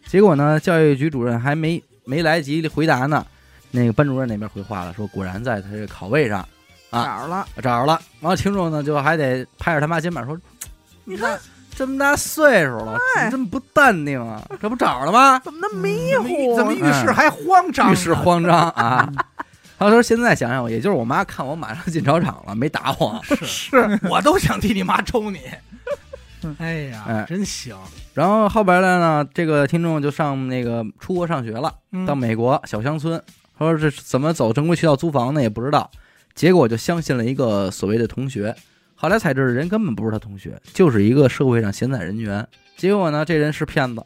[0.06, 3.26] 结果呢，教育局主任还没没来及回答呢，
[3.72, 6.38] 那个班主任那边回话了，说果然在他这个考位上
[6.90, 8.00] 啊找着了，找着了。
[8.20, 10.38] 然后听众呢就还得拍着他妈肩膀说
[11.04, 11.36] ：“你看
[11.74, 14.40] 这么大岁数了，怎么这么不淡定啊？
[14.62, 16.56] 这不找着了吗？”怎么那么迷糊？
[16.56, 17.92] 怎么遇事还慌张呢？
[17.92, 19.12] 遇事慌张啊！
[19.76, 23.20] 他说：“现在想想，也就是我妈看我马上进考场了，没打我。
[23.42, 25.40] 是，我都想替你妈抽你。
[26.58, 27.76] 哎呀，哎真行！
[28.14, 33.20] 然后后边来呢，这个听众就上那个出国上学了，嗯到美国小乡村。
[33.58, 35.40] 他说这怎么走正规渠道租房呢？
[35.40, 35.90] 也不知道。
[36.34, 38.54] 结果就相信了一个所谓的同学，
[38.94, 42.46] 后来才知道人根本不是他同学，就是一个社会上闲散人员。
[42.76, 44.00] 结果呢，这人是骗子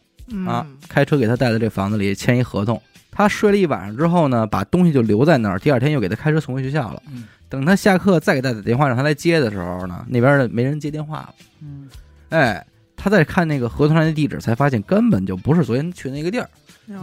[0.47, 2.81] 啊嗯，开车给他带到这房子里签一合同。
[3.11, 7.03] 他睡了一晚上之后呢，把东西就留在那儿，第二天又给他开车送回学校了。
[7.13, 11.35] 嗯等他下课再给他打电话让他来接的时候呢，那边的没人接电话了。
[11.61, 11.89] 嗯，
[12.31, 12.67] 哎，
[12.97, 16.49] 他在看那个合同上的地址，才发现根本就不是昨天去的那个地儿，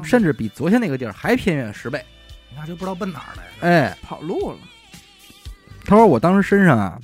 [0.03, 2.03] 甚至比昨天那个地儿还偏远十倍。
[2.55, 3.51] 那就不知道奔哪儿来了。
[3.61, 4.57] 哎，跑路了，
[5.85, 6.99] 他说我当时身上啊，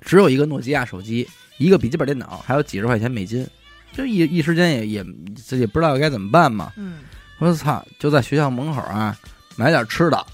[0.00, 3.46] 只有一个诺基亚手机，一个笔记本电脑，还有几十块钱美金，
[3.92, 6.72] 就一一时间也也自己不知道该怎么办嘛。
[6.76, 7.00] 嗯，
[7.38, 9.16] 我说操，就在学校门口啊
[9.56, 10.26] 买点吃的。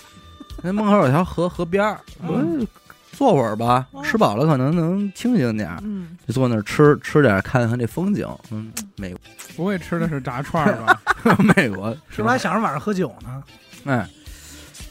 [0.62, 2.00] 那门口有条河，河边儿，
[3.16, 8.28] 坐会儿吧，吃饱了可能能清醒点儿，嗯，就坐那儿吃吃点儿，看看这风景。
[8.50, 9.20] 嗯，美国
[9.56, 11.00] 不会吃的是炸串儿吧？
[11.56, 13.42] 美国是不是还想着晚上喝酒呢？
[13.84, 14.06] 哎，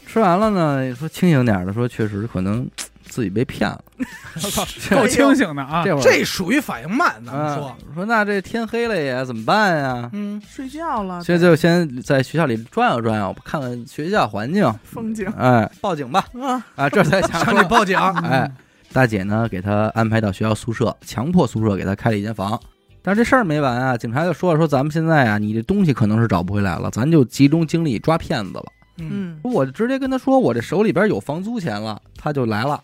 [0.06, 2.68] 吃完了呢，说清醒点儿的，说确实可能
[3.14, 3.80] 自己被骗了。
[4.90, 5.84] 够清醒的啊！
[5.84, 10.10] 这会儿这属于反应慢，咱们啊说，说那这天黑了也怎么办呀？
[10.12, 16.24] 嗯，睡觉了，所以就先在学校里转悠转悠，看看学校环境，风景哎，报警吧！
[16.42, 18.50] 啊，啊，这才想上说去报警，哎，
[18.92, 22.60] 大姐呢给他安排到学校宿舍，强迫宿舍给他开了一间房。
[23.02, 28.64] 但是这事儿没完啊，警察就说了说咱们现在啊，你这东西可能是找不回来了，咱就集中精力抓骗子了。
[28.98, 32.82] 嗯，嗯，我就直接跟他说，我这手里边有房租钱了，他就来了。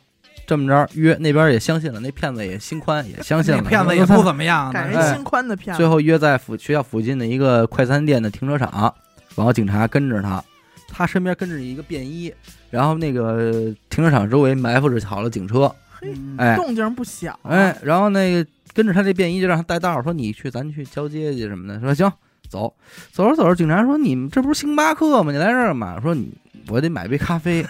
[0.51, 4.73] 这么着约那边也相信了，那骗子也心宽，也相信了，那骗子也不怎么样
[5.15, 8.93] 心宽的骗子，最后约在附学校附近的一个快餐店的停车场，
[9.37, 10.43] 然后警察跟着他，
[10.89, 12.35] 他身边跟着一个便衣，
[12.69, 22.13] 然后那个停车场周围埋伏着好了警车，嘿，嗯哎动静不小，哎，，然后那个跟着他这便衣就让他带道儿，说你去咱去交接去什么的，说行，
[22.49, 22.75] 走，
[23.13, 25.31] 走着走着，警察说你们这不是星巴克吗？
[25.31, 26.01] 你来这儿干嘛？
[26.01, 26.29] 说你
[26.67, 27.65] 我得买杯咖啡。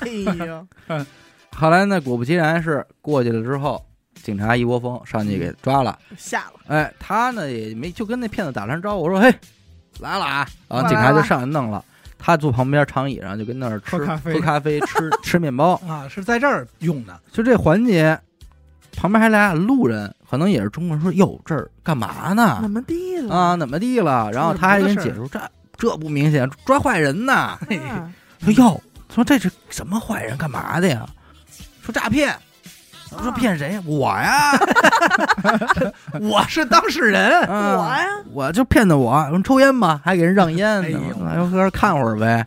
[0.00, 0.08] 哎
[0.44, 0.66] 呀，
[1.56, 3.84] 后来呢，果不其然是过去了之后，
[4.22, 5.98] 警察一窝蜂上去给抓了。
[6.16, 9.34] 下了，哎，他呢也没就跟那骗子打声招呼，说嘿
[10.00, 11.84] 来了啊，然后警察就上来弄了。
[12.20, 18.18] 他坐旁边长椅上就跟那儿吃喝咖啡喝咖啡吃 吃面包，啊，是在这儿用的，就这环节，
[18.96, 22.58] 旁边还俩路人，可能也是中国人，说哟这儿干嘛呢？
[22.60, 23.56] 怎么地了啊，？
[23.56, 24.30] 怎么地了？
[24.32, 25.40] 然后他还跟解释这
[25.76, 27.32] 这不明显抓坏人呢？
[27.32, 27.60] 啊
[28.42, 28.80] 说哟，
[29.14, 31.08] 说这是什么坏人干嘛的呀？
[31.88, 32.34] 说诈骗。
[33.10, 33.80] 我说骗谁？
[33.86, 34.52] 我呀，
[36.20, 42.46] 我是当事人，啊我呀，我就骗的我，说抽烟吧，还给人让烟呢哎呦，哎呦，搁这看会儿呗。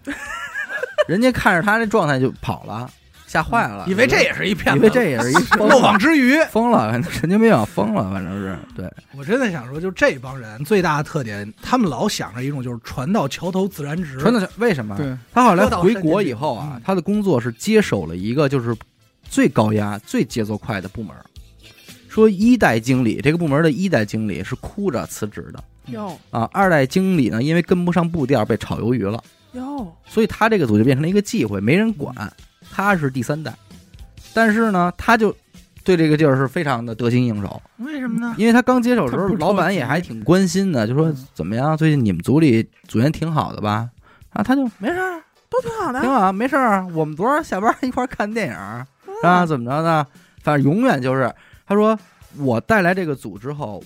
[1.08, 2.88] 人家看着他这状态就跑了，
[3.26, 6.40] 吓坏了，以为这也是一骗子，以为这也是一 漏网，之鱼。
[6.52, 14.20] 疯了，神经病，疯了，反正是对，我真的想说，就这帮人最大的特点，他们老想着一种就是船到桥头自然直。
[14.20, 14.96] 船到桥为什么？
[14.96, 18.76] 对，他后来回国以后啊嗯，他的工作是接手了一个就是
[19.32, 21.15] 最高压、最节奏快的部门。
[22.10, 32.13] 说一代经理这个部门的一代经理是哭着辞职的哟啊，二代经理呢因为跟不上步调被炒鱿鱼了，哟，所以他这个组就变成了一个忌讳，没人管。
[32.70, 33.54] 他是第三代，
[34.34, 35.34] 但是呢，他就
[35.86, 38.36] 对这个地儿是非常的得心应手，为什么呢？
[38.38, 43.89] 因为他刚接手的时候老板也还挺关心的，就说嗯怎么样，最近你们组里组员挺好的吧？
[44.32, 46.86] 啊，他就没事儿，都挺好的挺，好啊，没事儿。
[46.88, 48.86] 我们昨儿下班一块儿看电影儿
[49.28, 50.06] 啊， 怎么着呢？
[50.44, 51.32] 反正永远就是
[51.68, 51.98] 他说
[52.38, 53.84] 我带来这个组之后，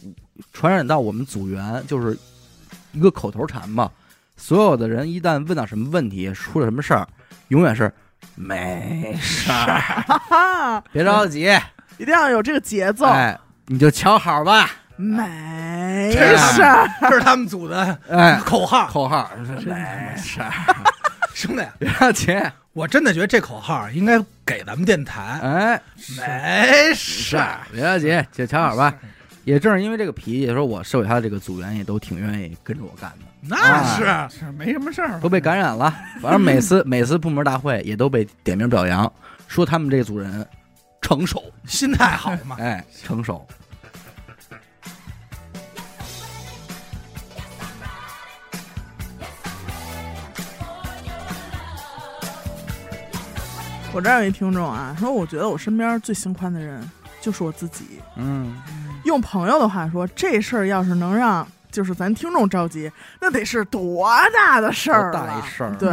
[0.54, 2.17] 传染到我们组员就是
[2.93, 3.91] 一个口头禅嘛。
[4.38, 7.08] 所有的人一旦问到什么问题，出了什么事儿，
[7.48, 7.91] 永远是
[8.36, 11.50] 没事儿，哈哈，别着急，
[11.98, 18.88] 一定要有这个节奏，哎，你就瞧好吧，没事儿，这是他们组的哎，口号。
[18.88, 19.30] 口号
[19.65, 20.52] 没事儿，
[21.36, 22.34] 兄弟，别着急，
[22.71, 25.21] 我真的觉得这口号应该给咱们电台。
[25.43, 25.82] 哎，
[26.17, 28.95] 没事是，别着急，就瞧好吧。
[29.43, 35.93] 也正是因为这个脾气，说我手里他的这个组员也都挺愿意跟着我干的，那是是没什么事儿，都被感染了。
[36.21, 39.12] 反正每次 每次部门大会也都被点名表扬，
[39.50, 40.48] 说他们这组人
[41.02, 42.56] 成熟，心态好嘛。
[42.62, 43.45] 哎，成熟。
[53.95, 56.81] 我这儿有一听众啊，说我觉得我身边最心宽的人
[57.21, 57.86] 就是我自己。
[58.17, 58.53] 嗯，
[59.05, 65.89] 用朋友的话说，这事儿要是能让就是咱听众着急，那得是多大的事儿啊大一事儿对，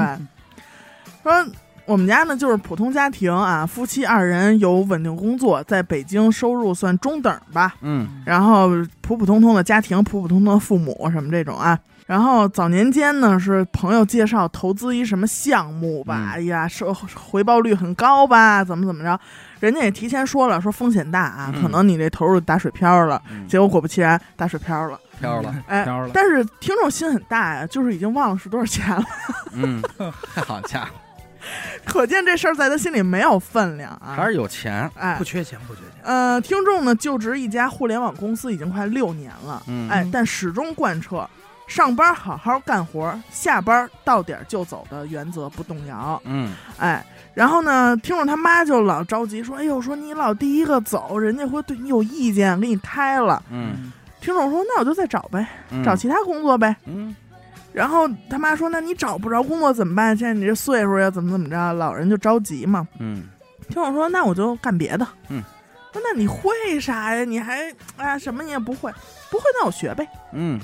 [1.23, 1.47] 说
[1.85, 8.69] 我们家呢就是普通家庭啊，夫妻二人有稳定工作，在北京收入算中等吧，嗯然后
[9.01, 11.79] 普普通通的家庭，普普通通的父母什么这种啊。
[12.07, 16.29] 然后早年间呢，是朋友介绍投资一什么项目吧，嗯。
[16.29, 19.19] 哎呀，收回报率很高吧，怎么怎么着，
[19.61, 21.63] 人家也提前说了，说风险大啊，嗯。
[21.63, 23.23] 可能你这投入打水漂了。
[23.31, 24.99] 嗯，结果果不其然，打水漂了。
[25.21, 29.05] 飘了，哎飘了，但是听众心很大呀，就是已经忘了是多少钱了，
[29.53, 29.81] 嗯，
[30.45, 30.91] 好家伙，
[31.85, 34.15] 可见这事儿在他心里没有分量啊。
[34.17, 35.15] 还是有钱，哎。
[35.17, 35.91] 不，缺钱，不缺钱。
[36.03, 41.29] 呃，听众呢就职一家互联网公司已经快六年了，嗯，哎，但始终贯彻
[41.73, 46.21] 上班好好干活，下班到点就走的原则不动摇。
[46.27, 53.43] 嗯哎，然后呢，听众他妈就老着急说：“哎呦，说你老第一个走，人家会对你有意见，给你开了。
[53.51, 56.77] 嗯”听众说：“那我就再找呗，嗯，找其他工作呗。
[56.85, 57.17] 嗯
[57.73, 60.15] 然后他妈说：“那你找不着工作怎么办？
[60.15, 61.73] 现在你这岁数呀，怎么怎么着？
[61.73, 62.87] 老人就着急嘛。
[62.99, 63.23] 嗯”
[63.71, 65.43] 听众说：“那我就干别的。”嗯，
[65.91, 67.25] 说：“那你会啥呀？
[67.25, 68.93] 你还啊什么你也不会？
[69.31, 70.07] 不会那我学呗。
[70.35, 70.61] 嗯，”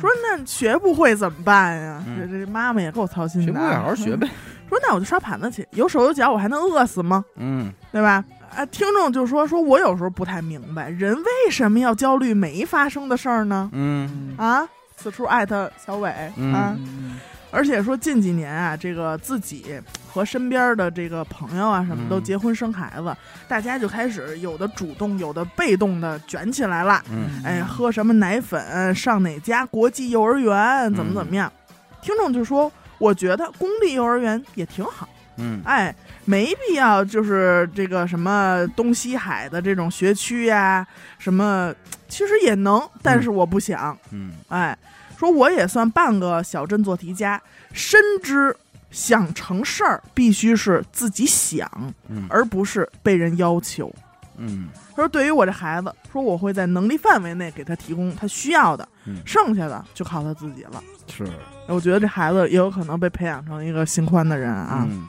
[0.00, 2.02] 说那学不会怎么办呀？
[2.06, 3.54] 嗯这这妈妈也够操心的啊。
[3.54, 4.28] 学不会好好学呗。
[4.68, 7.24] 说那我就刷盘子去，有手有脚，我还能饿死吗？
[7.36, 8.24] 嗯对吧？
[8.56, 13.68] 啊，听众就说说我有时候不太明白，人为什么要焦虑没发生的事儿呢？
[13.72, 14.66] 嗯啊，
[14.96, 17.18] 此处艾特小伟、嗯啊，嗯
[17.52, 22.24] 而且说近几年啊，这个自己和身边的这个朋友啊什么都嗯。
[22.24, 23.14] 结婚生孩子，
[23.46, 27.02] 大家就开始有的主动，有的被动的卷起来了。
[27.10, 27.42] 嗯。
[27.44, 31.52] 哎，喝什么奶粉，上哪家国际幼儿园，怎么怎么样？
[32.00, 35.60] 听众就说，我觉得公立幼儿园也挺好，嗯。
[35.64, 40.86] 哎，没必要就是这个什么东西海的这种学区呀，
[41.18, 41.72] 什么
[42.08, 44.32] 其实也能，但是我不想，嗯。
[44.48, 44.76] 哎，
[45.22, 47.40] 说我也算半个小镇做题家，
[47.72, 48.54] 深知
[48.90, 51.70] 想成事儿必须是自己想，
[52.08, 53.94] 嗯而不是被人要求。
[54.36, 60.82] 嗯他说：“对于我这孩子，说我会在能力范围内给他提供他需要的，嗯剩下的就靠他自己了。
[61.06, 61.24] 是
[61.68, 64.84] 我觉得这孩子也有可能被培养成一个心宽的人啊。
[64.90, 65.06] 嗯，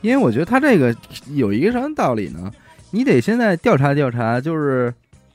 [0.00, 0.96] 因为我觉得他这个
[1.28, 2.50] 有一个什么道理呢？
[2.92, 4.94] 你得现在调查调查，就是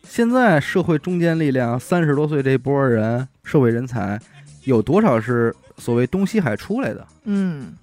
[0.10, 4.20] 现在社会中坚力量三十多岁这波人，社会人才
[4.64, 7.74] 有多少是所谓东西海出来的，嗯，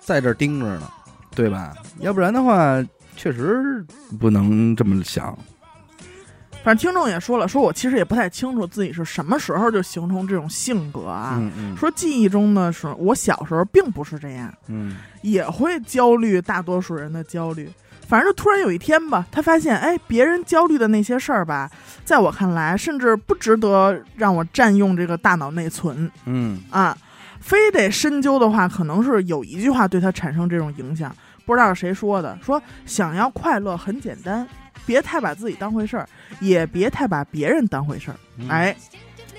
[0.00, 0.90] 在这儿盯着呢，
[1.36, 1.72] 对吧？
[2.00, 2.84] 要不然的话，
[3.16, 3.86] 确实
[4.18, 5.38] 不能这么想。
[6.64, 11.36] 反正听众也说了，说我其实也不太清楚自己是什么时候就形成这种性格啊。
[11.40, 17.70] 嗯嗯说记忆中呢，是我小时候并不是这样，嗯也会焦虑大多数人的焦虑。
[18.08, 21.70] 反正就突然有一天吧，他发现，哎，别人焦虑的那些事儿吧，
[22.04, 26.96] 在我看来，甚至不值得让我占用这个大脑内存嗯啊。
[27.40, 31.14] 非得深究的话，可能是有一句话对他产生这种影响，
[31.44, 34.44] 不知道是谁说的，说想要快乐很简单，
[34.84, 36.08] 别太把自己当回事儿，
[36.40, 38.16] 也别太把别人当回事儿。
[38.38, 38.76] 嗯哎，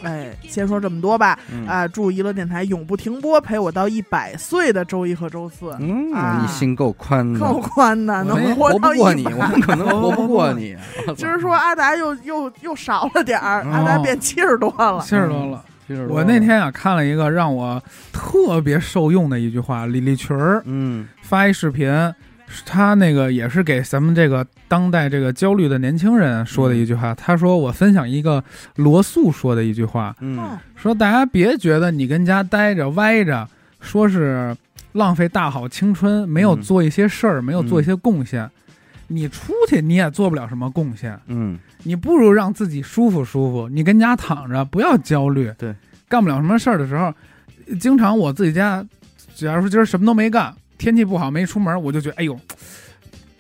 [0.03, 1.37] 哎，先说这么多吧。
[1.51, 5.75] 嗯啊，祝娱乐电台永不停播，陪我到一百岁的周一和周四。
[5.79, 10.75] 嗯，啊你心够宽的，够宽的，能们活到活不过你，100我们可能 活不过你。
[11.15, 14.99] 今 儿说阿达又又又少了点儿，哦阿达变七十多了。
[15.01, 15.63] 七十多了。
[15.87, 17.81] 就是我那天啊看了一个让我
[18.11, 21.89] 特别受用的一句话，李立群儿嗯发一视频，
[22.65, 27.13] 他那个也是给咱们这个当代这个焦虑的年轻人说的一句话。
[27.13, 28.43] 他说：“我分享一个
[28.75, 33.47] 罗素说的一句话，嗯说大家别觉得你跟家待着歪着，
[33.81, 34.55] 说是
[34.93, 38.49] 浪费大好青春，没有嗯做一些事儿，没有做一些贡献。
[39.07, 43.69] 你出去你也做不了什么贡献，嗯你不如让自己舒服舒服。
[43.69, 45.51] 你跟家躺着，不要焦虑。
[45.57, 45.75] 对，
[46.07, 47.13] 干不了什么事儿的时候，
[47.79, 48.85] 经常我自己家，
[49.35, 52.39] 假如说今儿什么都没干，天气不好没出门，我就觉得哎呦，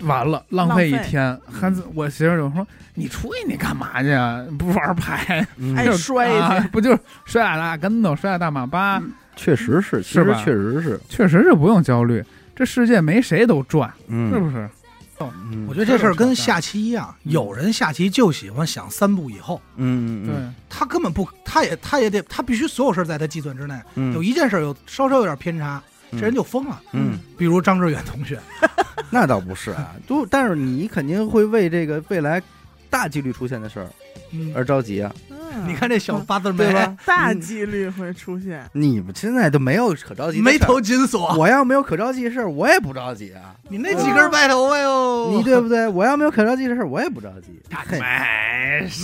[0.01, 1.37] 完了，浪费一天。
[1.51, 4.43] 孩子，我媳妇儿就说：“你出去你干嘛去啊？
[4.57, 5.45] 不玩牌？
[5.57, 9.01] 嗯哎就是摔去啊不就摔俩大跟头，摔俩大马八？
[9.35, 12.23] 确实是，其实是吧确实是，确实是不用焦虑。
[12.55, 14.67] 这世界没谁都赚，嗯，是不是？
[15.19, 20.35] 嗯我觉得这事儿跟下棋一样，有人下棋就喜欢想三步以后，嗯嗯对，
[20.69, 23.73] 他根本不，他也他也得，他必须所有事儿在他计算之内。
[23.95, 26.81] 嗯，有一件事儿有稍稍有点偏差，这人就疯了。
[26.93, 28.39] 嗯，比如张志远同学，
[29.11, 32.41] 那倒不是啊，都但是你肯定会为这个未来
[32.89, 33.87] 大几率出现的事儿
[34.31, 35.26] 嗯，而着急啊，嗯
[35.67, 36.73] 你看这小八字眉？
[37.05, 38.63] 大几率会出现。
[38.73, 43.53] 你们现在都没有可着急的事，眉头紧锁，我要没有可着急的事儿，我也不着急啊。
[43.69, 45.87] 你那几根白头发哟，你对不对？
[45.87, 47.61] 我要没有可着急的事儿，我也不着急。
[47.91, 48.99] 没没没你事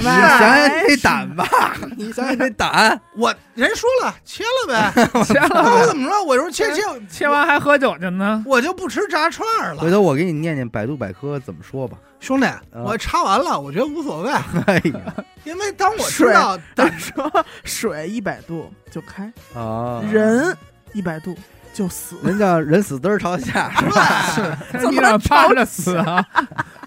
[0.00, 1.46] 想想这胆吧，
[1.96, 6.22] 你想想这胆，我人说了切了呗， 切了那我，怎么了？
[6.22, 8.42] 我说切切，切完还喝酒去呢。
[8.46, 9.80] 我就不吃炸串儿了。
[9.80, 11.96] 回头我给你念念百度百科怎么说吧。
[12.20, 14.30] 兄弟，我插完了，我觉得无所谓，
[14.66, 20.56] 哎呀，因为当我知道他说水一百度就开，啊，人
[20.92, 21.36] 一百度
[21.72, 22.16] 就死。
[22.22, 24.58] 人叫人死嘚儿朝下， 是吧？
[24.72, 26.24] 怎么你俩趴着死啊？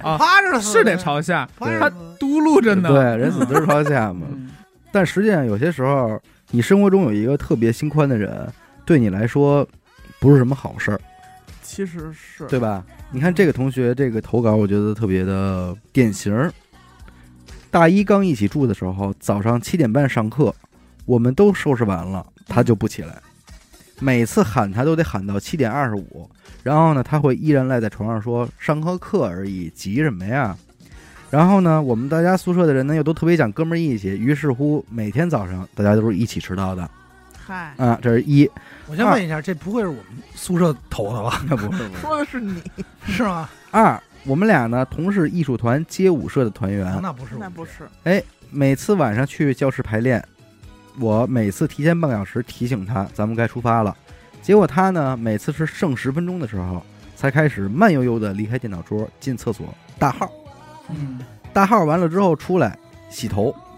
[0.01, 2.89] 啊，趴着死是得朝下，他趴着死嘟噜着呢。
[2.89, 4.27] 对，人死嘚儿朝下嘛。
[4.29, 4.51] 嗯，
[4.91, 8.51] 但实际上，有些时候，你生活中有一个特别心宽的人，
[8.85, 9.65] 对你来说
[10.19, 10.99] 不是什么好事儿，
[11.63, 12.83] 其实是对吧？
[13.13, 16.49] 你看这个同学这个投稿，我觉得特别的典型。
[17.69, 20.55] 大一刚一起住的时候，早上七点半上课，
[21.05, 23.21] 我们都收拾完了，他就不起来。
[23.99, 26.29] 每次喊他都得喊到七点二十五，
[26.63, 30.57] 然后呢，他会依然赖在床上说：“上课课而已，急什么呀？”
[31.29, 36.89] 然后呢，我们大家宿舍的人呢又都特别讲哥们义气，于是乎每天早上大家都是一起迟到的
[37.51, 38.49] 嗨，啊，这是一，
[38.87, 41.41] 我先问一下，这不会是我们宿舍投的吧？
[41.49, 42.63] 那不是不是说的是你，
[43.05, 43.49] 是吗？
[43.71, 47.85] 二，我们俩呢同是艺术团街舞社的团员，啊那不是，那不是。
[48.03, 50.25] 哎每次晚上去教室排练，
[50.97, 53.93] 我每次提前半个小时提醒他，咱们该出发了。
[54.41, 56.81] 结果他呢，每次是剩十分钟的时候，
[57.17, 59.67] 才开始慢悠悠的离开电脑桌，进厕所
[59.99, 60.31] 大号。
[60.89, 61.19] 嗯，
[61.51, 62.79] 大号完了之后出来
[63.09, 63.70] 洗头，啊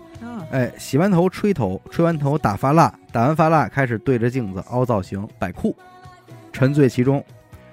[0.51, 5.75] 哎，洗完头吹头，吹完头打发蜡，打完发蜡开始对着镜子凹造型、摆酷，
[6.51, 7.23] 沉醉其中。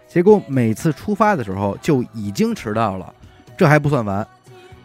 [0.09, 3.14] 结果每次出发的时候就已经迟到了，
[3.57, 4.26] 这还不算完。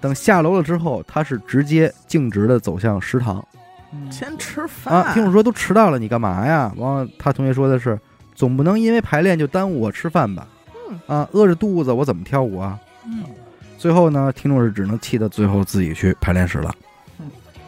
[0.01, 3.43] 等下楼了之后，他是直接径直的走向食堂
[3.91, 5.13] 嗯先吃饭啊。
[5.13, 6.71] 听我说都迟到了，你干嘛呀？
[6.75, 7.97] 完了，他同学说的是，
[8.35, 10.47] 总不能因为排练就耽误我吃饭吧？
[10.89, 12.79] 嗯啊，饿着肚子我怎么跳舞啊？
[13.05, 13.23] 嗯
[13.77, 16.84] 最后呢，听众是只能气得最后自己去排练室了嗯。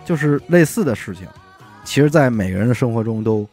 [0.07, 1.27] 就是类似的事情，
[1.83, 3.45] 其实，在每个人的生活中都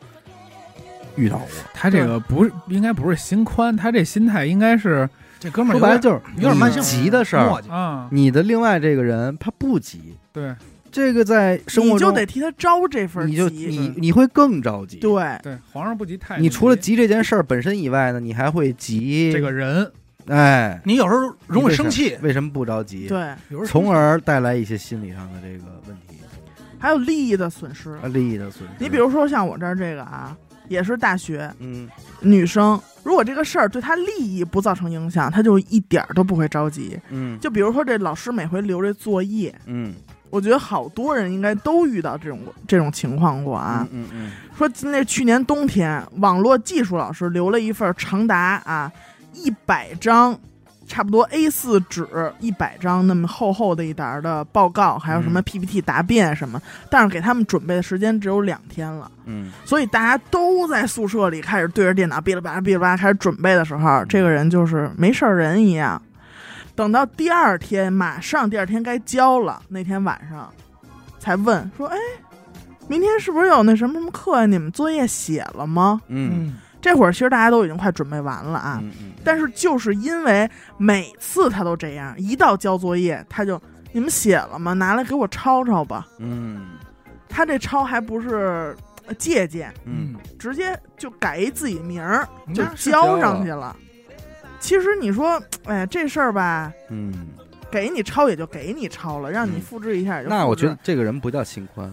[1.16, 1.48] 遇到过。
[1.74, 5.08] 他这个不是应该不是心宽，他这心态应该是
[5.40, 10.54] 这哥们儿说白了就是有点慢性你急的事儿啊，你的另外这个人他不急，对
[10.92, 19.32] 这个在生活中你就得替他招这份你就你你会更着急。，对，对，皇上不急太监你除了急急这件事儿本身以外呢，你还会急。
[19.32, 19.90] 这个人，
[20.28, 26.13] 哎，你有时候容易生气，为什么不着急？，对，有时候从而带来一些心理上的这个问题，
[26.84, 27.92] 还有利益的损失。
[27.92, 28.74] 啊利益的损失。
[28.78, 30.36] 你比如说像我这儿这个啊，
[30.68, 31.88] 也是大学嗯
[32.20, 37.00] 女生，如果这个事儿对她利益不造成影响，她就一点儿都不会着急。
[37.08, 39.94] 嗯就比如说这老师每回留这作业，嗯
[40.28, 43.88] 我觉得好多人应该都遇到这种这种情况过啊。
[43.90, 48.92] 嗯嗯说那去年冬天，网络技术老师留了一份长达啊
[49.32, 50.38] 一百张，
[50.86, 52.06] 差不多 A 4纸
[52.40, 56.60] 一百张那么厚厚的一沓的报告，还有什么嗯 PPT 答辩什么，
[56.90, 59.10] 但是给他们准备的时间只有两天了。
[59.26, 66.00] 嗯所以大家都在宿舍里开始对着电脑哔哩吧啦哔哩吧啦开始准备的时候，这个人就是没事儿人一样。
[66.74, 70.52] 等到第二天，马上第二天该交了，那天晚上
[71.18, 71.96] 才问说：“哎，
[72.88, 74.44] 明天是不是有那什么什么课呀？
[74.44, 76.54] 你们作业写了吗嗯？”
[76.84, 83.58] 这会儿其实大家都已经快准备完了啊，嗯嗯，但是就是因为每次他都这样，一到交作业他就
[83.90, 84.74] 你们写了吗？
[84.74, 86.06] 拿来给我抄抄吧。
[86.18, 86.72] 嗯
[87.26, 88.76] 他这抄还不是
[89.06, 93.74] 呃借鉴，嗯直接就改一自己名儿就交上去了。
[94.60, 97.28] 其实你说，哎，这事儿吧，嗯，
[97.70, 101.90] 给你抄也就给你抄了，让你嗯复制一下也就那我觉得这个人不叫心宽，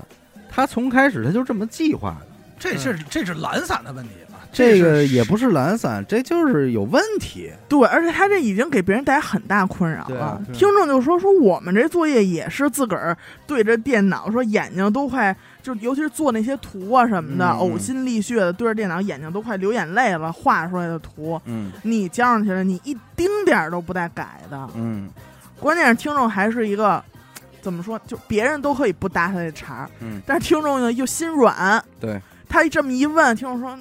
[0.49, 2.27] 他从开始他就这么计划的。
[2.59, 4.20] 这是这是懒散的问题了。
[4.51, 7.51] 这个也不是懒散，这就是有问题。
[7.69, 10.41] 对，而且他这已经给别人带来很大困扰了。
[10.53, 24.69] 听众就说说我们这作业也是自个儿对着电脑，说眼睛都快就尤其是做那些图啊什么的，呕心沥血的对着电脑，眼睛都快流眼泪了，画出来的图嗯你交上去了，你一丁点儿都不带改的。
[24.75, 25.09] 嗯
[25.59, 27.01] 关键是听众还是一个
[27.61, 33.77] 怎么说，就别人都可以不搭他这茬儿，嗯，但是听众呢又心软，对，他这么一问，听众说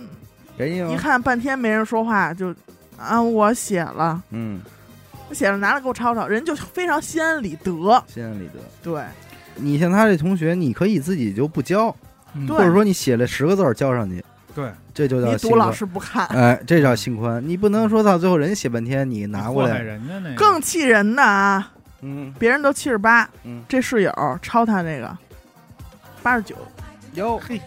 [0.59, 2.55] 给你一看半天没人说话，就
[2.97, 4.61] 啊我写了，嗯，
[5.29, 8.61] 我写了拿来给我抄抄，人就非常心安理得，心安理得。
[8.83, 9.03] 对
[9.57, 11.95] 你像他这同学，你可以自己就不交，
[12.35, 14.25] 嗯或者说你写了十个字儿交上去，
[14.55, 15.73] 对，这就叫你读老。
[15.73, 17.43] 师不看，哎，这叫心宽。
[17.47, 21.73] 你不能说到最后人家写半天，你拿过来，人家那个更气人的啊，
[22.03, 25.17] 嗯别人都七十八，嗯，这室友抄他那个
[26.23, 26.55] 八十九，
[27.15, 27.61] 哟嘿，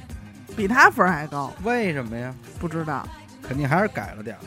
[0.56, 2.34] 比他分儿还高，为什么呀？
[2.60, 3.08] 不知道。
[3.41, 4.39] 肯定还是改了点儿。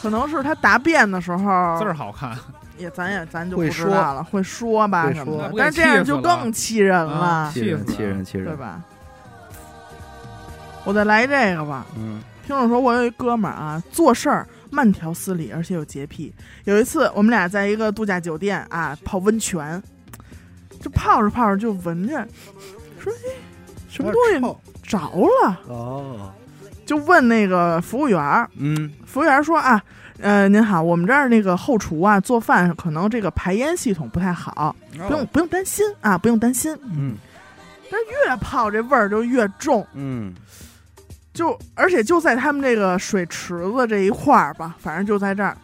[0.00, 2.36] 可能是他答辩的时候字儿好看，
[2.78, 8.46] 也咱也咱就不说知道了，会说吧会说但是这样就更气人了啊，气人，气气人，气人。
[8.46, 8.82] 对吧？
[10.84, 11.84] 我再来这个吧。
[11.96, 16.32] 嗯听众说，我有一哥们儿啊，做事儿慢条斯理，而且有洁癖。
[16.64, 19.82] 有一次，我们俩在一个度假酒店啊泡温泉，
[20.80, 22.26] 就泡着泡着就闻着，
[22.98, 23.34] 说哎，
[23.90, 24.38] 什么东西
[24.88, 26.32] 着了，哦，
[26.84, 28.48] 就问那个服务员儿。
[28.56, 28.90] 嗯。
[29.06, 29.80] 服务员说啊，
[30.20, 34.74] 呃，您好，我们这儿那个后厨啊做饭可能这个排烟系统不太好，
[35.06, 36.76] 不用不用担心啊，不用担心。
[36.84, 37.14] 嗯。
[37.90, 40.34] 但越泡这味儿就越重，嗯。
[41.34, 45.56] 就而且就在他们这个水池子这一块儿吧，反正就在这儿。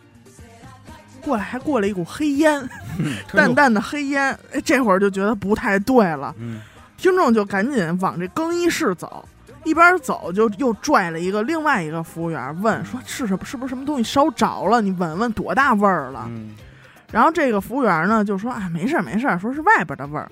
[1.20, 2.68] 过来还过了一股黑烟，
[3.33, 6.35] 淡淡的黑烟，哎，这会儿就觉得不太对了。
[6.39, 6.61] 嗯
[6.97, 9.27] 听众就赶紧往这更衣室走，
[9.65, 14.81] 一边走就又拽了一个另外一个服务员，问说是什么是不是什么东西烧着了？
[14.81, 16.25] 你闻闻多大味儿了？
[16.29, 16.55] 嗯
[17.13, 20.29] 然后这个服务员呢就说啊没事儿没事儿，说是外边的味儿。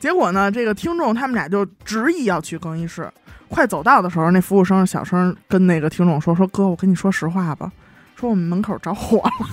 [0.00, 3.08] 结果呢，这个听众他们俩就执意要去更衣室。
[3.48, 7.70] 快走到的时候，那服务生小声跟那个听众说：“说哥，我跟你说实话吧，
[8.16, 9.46] 说我们门口着火了，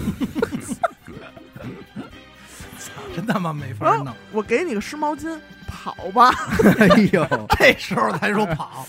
[3.15, 4.11] 真他妈没法弄。
[4.33, 5.29] 我给你个湿毛巾
[5.73, 6.29] 跑吧。
[6.77, 8.85] 哎呦， 这时候才说跑，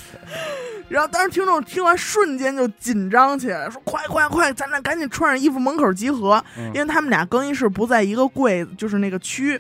[0.89, 9.59] 然后当时听众听完瞬间就紧张起来，说快快快，咱俩赶紧穿上衣服门口集合，嗯因为他们俩更衣室不在一个柜，就是那个区，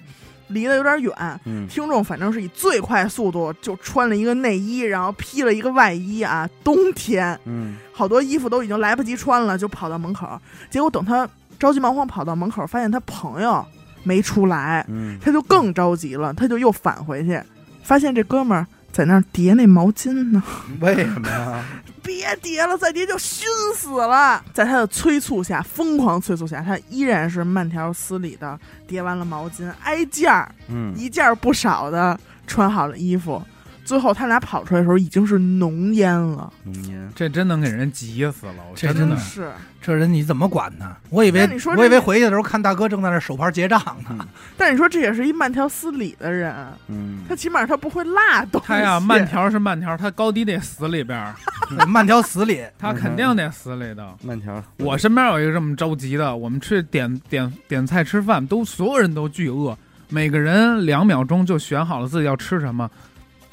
[0.49, 1.41] 离得有点远。
[1.47, 10.39] 嗯听众反正是以最快速度就穿了一个内衣，然后披了一个外衣啊，冬天嗯好多衣服都已经来不及穿了，就跑到门口。
[10.71, 11.27] 结果等他
[11.59, 13.65] 着急忙慌跑到门口，发现他朋友
[14.05, 17.43] 没出来，嗯他就更着急了，他就又返回去，
[17.83, 20.43] 发现这哥们儿在那儿叠那毛巾呢。
[20.81, 21.65] 为什么呀？
[22.05, 24.45] 别叠了，再叠就熏死了。
[24.53, 33.43] 在他的催促下，疯狂催促下，他依然是慢条斯理的叠完了毛巾，挨件儿嗯一件儿不少的穿好了衣服。
[33.85, 39.51] 最后他俩跑出来的时候，已经是浓烟了，浓烟这真能给人急死了，我这真的真的是。
[39.81, 40.97] 这人你怎么管他？
[41.11, 43.79] 我以为你说我以为回去的时候看大哥正在那手牌结账
[44.09, 44.27] 呢。
[44.57, 46.55] 但你说这也是一慢条斯理的人，
[46.89, 48.19] 嗯他起码他不会落
[48.51, 48.67] 东西。
[48.67, 51.35] 他呀，慢条是慢条，他高低得死里边儿，
[51.87, 54.17] 慢条死理，他肯定得死里的。
[54.23, 59.77] 慢条，我身边有一个这么着急的，我们去点点点菜吃饭，都所有人都巨饿，
[60.09, 62.91] 每个人两秒钟就选好了自己要吃什么。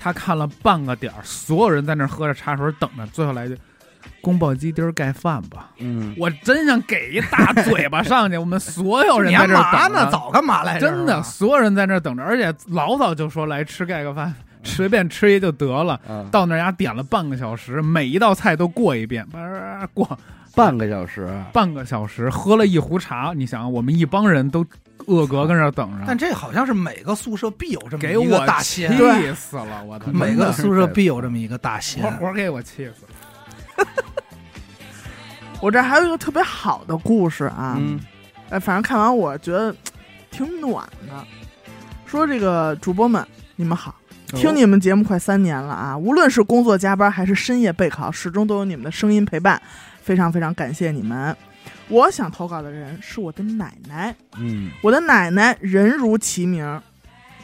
[0.04, 3.58] 他看了半个点儿，所有人在那儿喝着茶水等着，最后来一句
[4.20, 10.06] ：“宫保鸡丁儿盖饭吧。”嗯我真想给一大嘴巴上去，我们所有人在这儿干嘛呢？
[10.06, 10.88] 着，早干嘛来着？
[10.88, 14.34] 真的，所有人在那儿等着，而且老早就说来吃盖个饭，
[14.64, 16.02] 随便吃一就得了。
[16.10, 20.18] 嗯，到那儿家点了半个小时，每一道菜都过一遍，叭过
[20.56, 23.34] 半个小时，半个小时，喝了一壶茶。
[23.36, 24.66] 你想，我们一帮人都
[25.08, 29.84] 饿格跟这儿等但，这好像是每个宿舍必有这么给一个 我气大仙，死了！
[29.84, 32.28] 我的每个宿舍必必有这么一个大仙活。
[32.28, 33.88] 活给我气死了。
[35.60, 38.00] 我这儿还有一个特别好的故事啊，嗯
[38.50, 39.74] 哎，反正看完我觉得
[40.32, 41.26] 挺暖的。
[42.06, 43.26] 说这个主播们，
[43.56, 43.96] 你们好，
[44.34, 49.62] 哦听你们节目快三年了啊，无论是工作加班还是深夜备考，始终都有你们的声音陪伴，
[50.02, 51.36] 非常非常感谢你们。
[51.88, 54.72] 我想投稿的人是我的奶奶，嗯。
[54.82, 56.82] 我的奶奶人如其名，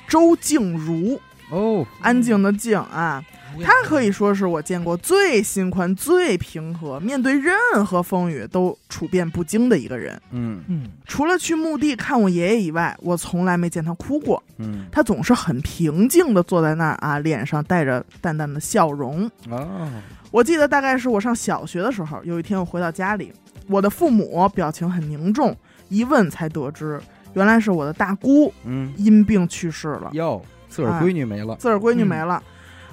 [0.08, 1.20] 周静茹，
[1.52, 3.24] 哦，安静的静啊，
[3.62, 7.54] 她可以说是我见过最心宽、最平和，面对任
[7.86, 10.20] 何风雨都处变不惊的一个人。
[10.32, 10.64] 嗯。
[10.68, 14.42] 嗯，除了去墓地看我爷爷以外，我从来没见他哭过。
[14.58, 14.86] 嗯。
[14.92, 19.30] 他总是很平静的坐在那儿啊，脸上带着淡淡的笑容。
[19.50, 19.90] 哦，
[20.32, 23.32] 我记得大概是我上小学的时候，有一天我回到家里，
[23.68, 25.56] 我的父母表情很凝重，
[25.90, 27.00] 一问才得知，
[27.34, 28.94] 原来是我的大姑嗯。
[28.98, 32.42] 因病去世了，哟，自个儿闺女没了，自个儿闺女没了。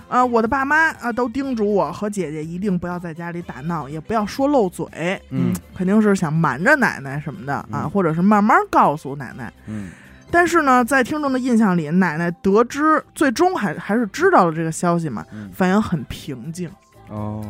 [0.07, 4.87] 啊、我的爸妈啊都叮嘱我和姐姐一定不要在家里打闹，也不要说漏嘴，
[5.30, 5.53] 嗯。
[5.74, 7.91] 肯定是想瞒着奶奶什么的啊，嗯。
[7.91, 9.53] 或者是慢慢告诉奶奶。
[9.66, 9.91] 嗯。
[10.30, 15.51] 但是呢，在听众的印象里，奶奶得知最终还还是知道了这个消息嘛，嗯。
[15.53, 16.70] 反应很平静
[17.09, 17.44] 哦，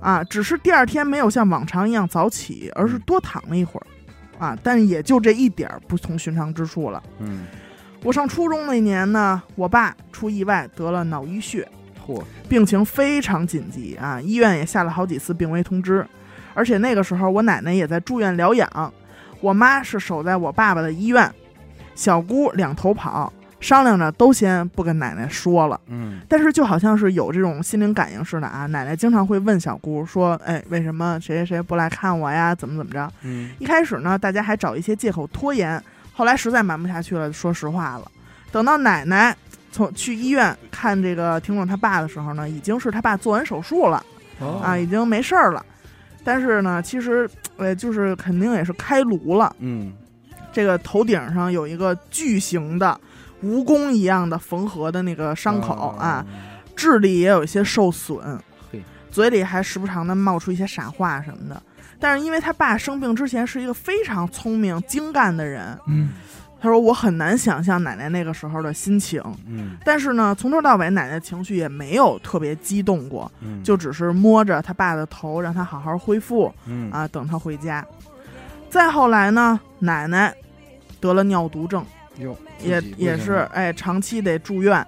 [0.00, 3.86] 啊，只是第二天没有像往常一样早起，而是多躺了一会儿
[4.38, 7.02] 啊，但也就这一点儿不同寻常之处了。
[7.18, 7.46] 嗯，
[8.02, 11.68] 我上初中那年呢，我爸出意外得了脑溢血，
[12.06, 16.06] 嚯，病情非常紧急啊，医院也下了好几次病危通知，
[16.54, 18.92] 而且那个时候我奶奶也在住院疗养，
[19.40, 21.32] 我妈是守在我爸爸的医院，
[21.94, 23.32] 小姑两头跑，
[23.64, 25.80] 商量着都先不跟奶奶说了。
[25.88, 32.54] 嗯但是就好像是有这种心灵感应似的啊，奶奶经常会问小姑说：“哎，为什么谁谁谁不来看我呀？
[32.54, 38.10] 怎么怎么着？”嗯一开始呢，大家还找一些借口拖延，后来实在瞒不下去了，说实话了。
[38.52, 39.34] 等到奶奶
[39.72, 44.04] 从去医院看这个听众他爸的时候呢，已经是他爸做完手术了
[44.40, 45.64] 哦啊，已经没事儿了。
[46.22, 49.56] 但是呢，其实呃，就是肯定也是开颅了。
[49.58, 49.92] 嗯
[50.52, 52.98] 这个头顶上有一个巨型的
[53.44, 56.24] 蜈蚣一样的缝合的那个伤口啊，，
[56.74, 58.38] 智力也有一些受损，
[59.10, 61.62] 嘴里还时不常的冒出一些傻话什么的。
[62.00, 66.10] 但是因为他爸生病之前是一个非常聪明精干的人，嗯，
[66.60, 69.22] 他说我很难想象奶奶那个时候的心情。
[69.46, 69.76] 嗯。
[69.84, 76.90] 但是呢，从头到尾奶奶情绪也没有特别激动过，嗯，就只是摸着他爸的头，让他好好恢复嗯。
[76.90, 77.86] 啊，等他回家。
[78.68, 80.34] 再后来呢，奶奶
[81.00, 81.86] 得了尿毒症，
[82.18, 84.86] 哟，也也是哎，长期得住院。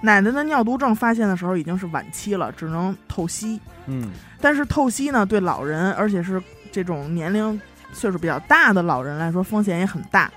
[0.00, 3.60] 奶奶的尿毒症发现的时候已经是晚期了，只能透析。
[3.86, 4.10] 嗯
[4.40, 6.42] 但是透析呢，对老人，而且是
[6.72, 7.60] 这种年龄
[7.92, 10.30] 岁数比较大的老人来说，风险也很大。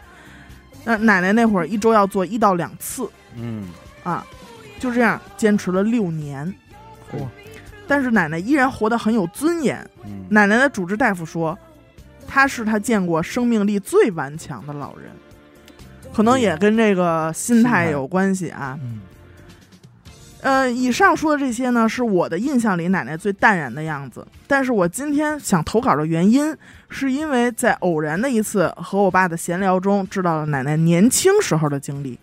[0.83, 3.69] 那奶奶那会儿一周要做一到两次嗯
[4.03, 4.23] 啊，
[4.79, 6.47] 就这样坚持了六年。
[7.11, 7.25] 嚯
[7.87, 9.77] 但是奶奶依然活得很有尊严。
[10.05, 11.57] 嗯奶奶的主治大夫说，
[12.27, 15.09] 她是他见过生命力最顽强的老人，
[16.13, 18.77] 可能也跟这个心态有关系啊。
[18.81, 19.01] 嗯
[20.41, 24.23] 呃，以上说的这些呢，是我的印象里奶奶最淡然的样子。
[24.45, 26.55] 但是我今天想投稿的原因，
[26.87, 32.19] 是因为在偶然的一次和我爸的闲聊中，知道了奶奶年轻时候的经历，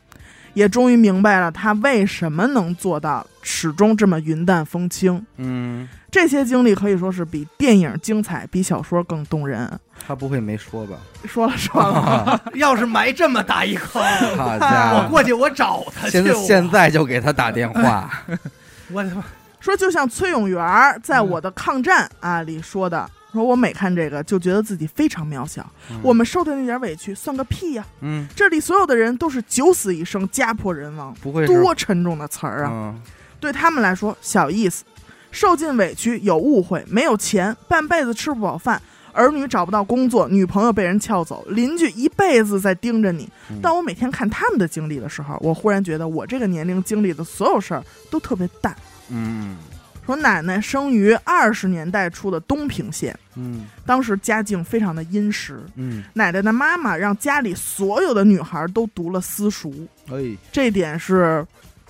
[0.55, 5.27] 也终于明白了她为什么能做到始终这么云淡风轻。
[5.39, 9.67] 嗯，这些经历可以说是比电影精彩，比小说更动人。
[10.07, 10.99] 他不会没说吧？
[11.27, 14.03] 说了说了， 要是埋这么大一坑，
[14.37, 14.97] 好家伙！
[14.99, 16.11] 我过去我找他去。
[16.11, 18.11] 现在现在就给他打电话。
[18.93, 19.25] 我他妈
[19.59, 20.61] 说就像崔永元
[21.03, 25.67] 在我的抗战啊里说的，说我每看这个就觉得自己非常渺小，
[26.03, 27.87] 我们受的那点委屈算个屁呀！
[28.03, 32.69] 嗯，这里所有的人都是九死一生，家破人亡，不会多沉重的词儿啊！
[32.71, 33.01] 嗯
[33.43, 34.85] 对他们来说小意思，
[35.33, 38.81] 受尽委屈，有误会，没有钱，半辈子吃不饱饭。
[39.15, 43.29] 儿女找不到工作，女朋友被人撬走，邻居一辈子在盯着你。
[43.51, 48.75] 嗯当我每天看他们的经历的时候，我忽然觉得我这个年龄经历的所有事儿都特别淡。
[49.11, 49.59] 嗯
[50.07, 55.61] 说奶奶生于二十年代初的东平县，嗯当时家境非常的殷实。
[55.77, 59.73] 嗯，奶奶的妈妈让家里所有的女孩都读了私塾，
[60.11, 61.47] 哎，这点是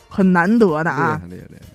[0.09, 1.72] 很难得的啊，厉害厉害厉害！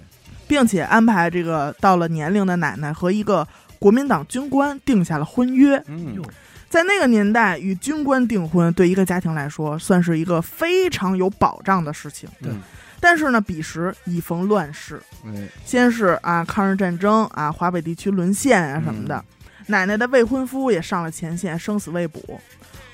[0.48, 3.48] 并且安排这个到了年龄的奶奶和一个
[3.80, 5.82] 国民党军官定下了婚约。
[5.88, 6.22] 嗯
[6.70, 12.28] 在那个年代，与军官订婚对一个家庭来说算是一个非常有保障的事情。
[12.42, 12.52] 对，
[13.00, 19.24] 但是呢，彼时已逢乱世，哎，先是啊抗日战争啊华北地区沦陷啊什么的，
[19.68, 22.22] 奶奶的未婚夫也上了前线，生死未卜。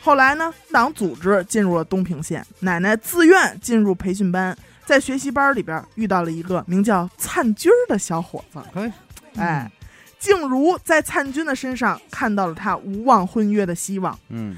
[0.04, 4.56] 后来呢，党组织进入了东平县，奶奶自愿进入培训班，
[4.86, 8.60] 在学习班里边遇到了一个名叫灿军的小伙子。
[8.74, 8.94] 哎，
[9.38, 9.72] 哎，
[10.20, 14.56] 静茹在灿军的身上看到了他无望婚约的希望，嗯，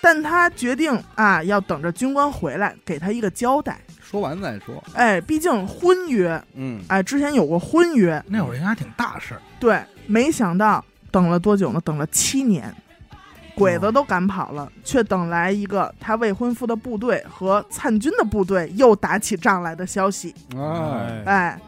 [0.00, 3.78] 但他决定啊，要等着军官回来给他一个交代。
[4.02, 4.82] 说完再说。
[4.94, 11.80] 哎，毕竟婚约，嗯，哎，之前有过婚约，那会儿应该挺大事儿，对，没想到等了多久呢？
[11.84, 12.74] 等了七年，
[13.60, 20.34] 鬼子都赶跑了，却等来一个他未婚夫的部队和灿军的部队又打起仗来的消息。
[20.56, 21.60] 哎，哎，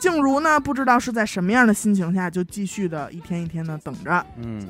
[0.00, 4.68] 静茹呢，不知道是在什么样的心情下，就继续的一天一天的等着，嗯。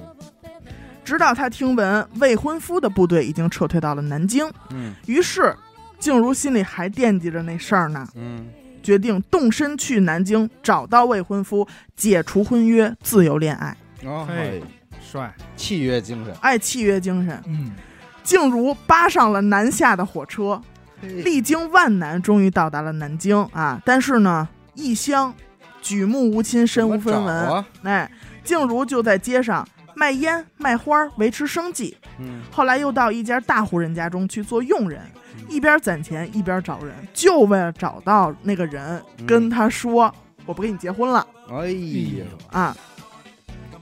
[1.05, 4.95] 直到他听闻未婚夫的部队已经撤退到了南京，嗯。
[5.07, 5.57] 于是
[5.99, 8.47] 静茹心里还惦记着那事儿呢，嗯，
[8.83, 11.67] 决定动身去南京找到未婚夫，
[11.97, 13.75] 解除婚约，自由恋爱。
[14.05, 14.29] 哦，
[15.11, 17.73] 帅，契约精神，爱契约精神，嗯，
[18.23, 20.61] 静茹扒上了南下的火车，
[21.01, 23.81] 历经万难，终于到达了南京啊！
[23.87, 25.33] 但是呢，异乡
[25.81, 27.65] 举目无亲，身无分文，啊？
[27.85, 28.11] 哎，
[28.45, 31.97] 静茹就在街上卖烟卖花维持生计。
[32.19, 32.43] 嗯。
[32.53, 35.01] 后来又到一家大户人家中去做佣人，
[35.49, 39.27] 一边攒钱一边找人，就为了找到那个人，嗯。
[39.27, 41.27] 跟他说：“我不跟你结婚了。
[41.51, 42.77] 哎呀，啊！”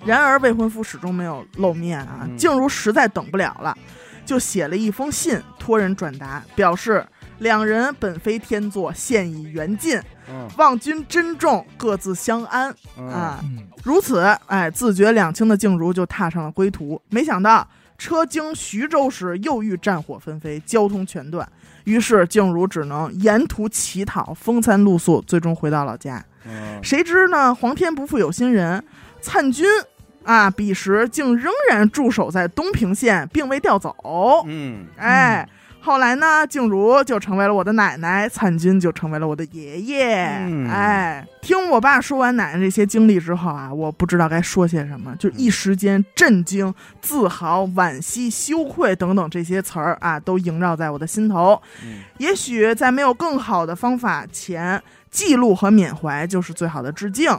[0.06, 3.76] 然而未婚夫始终没有露面啊，嗯静茹实在等不了了，
[4.24, 7.04] 就写了一封信托人转达，表示
[7.38, 10.00] 两人本非天作，现已缘尽，
[10.30, 13.40] 嗯望君珍重，各自相安嗯啊。
[13.42, 17.00] 嗯，如此，哎，自觉两清的静茹就踏上了归途。
[17.10, 21.46] 没想到车经徐州时，又遇战火纷飞，交通全断。
[21.84, 26.24] 于是静茹只能沿途乞讨，风餐露宿，最终回到老家。
[26.44, 28.82] 嗯谁知呢，皇天不负有心人，
[29.20, 29.66] 灿军
[30.26, 33.94] 啊，彼时竟仍然驻守在东平县，并未调走。
[34.46, 35.48] 嗯哎，
[35.80, 40.26] 后来呢，静茹就成为了我的奶奶，灿军就成为了我的爷爷。
[40.48, 51.62] 嗯哎，听我爸说完奶奶这些经历之后啊，我不知道该说些什么，就一时间震惊、自豪、惋惜、羞愧等等这些词儿啊，都萦绕在我的心头。
[51.84, 57.30] 嗯也许在没有更好的方法前，记录和缅怀就是最好的致敬。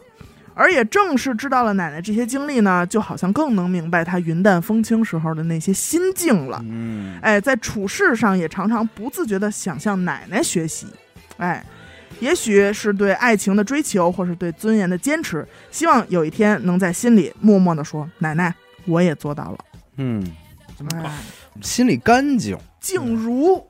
[0.58, 6.60] 而也正是知道了奶奶这些经历呢，就好像更能明白她云淡风轻时候的那些心境了。
[6.66, 10.88] 嗯，哎，在处事上也常常不自觉地想向奶奶学习，
[11.38, 11.64] 哎，
[12.20, 18.52] 也许是对爱情的追求，或是对尊严的坚持，希望有一天能在心里默默地说：“奶奶，
[18.86, 19.58] 我也做到了。
[19.98, 20.26] 嗯，
[20.76, 21.12] 这么
[21.62, 23.64] 心里干净，静如，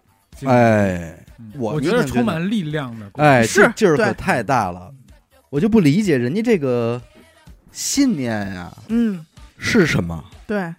[0.46, 4.92] 哎嗯我觉得充满力量的，哎，是劲儿可太大了，
[5.50, 7.02] 我就不理解人家这个
[7.72, 9.26] 信念呀嗯，
[9.58, 10.24] 是什么？
[10.46, 10.74] 对，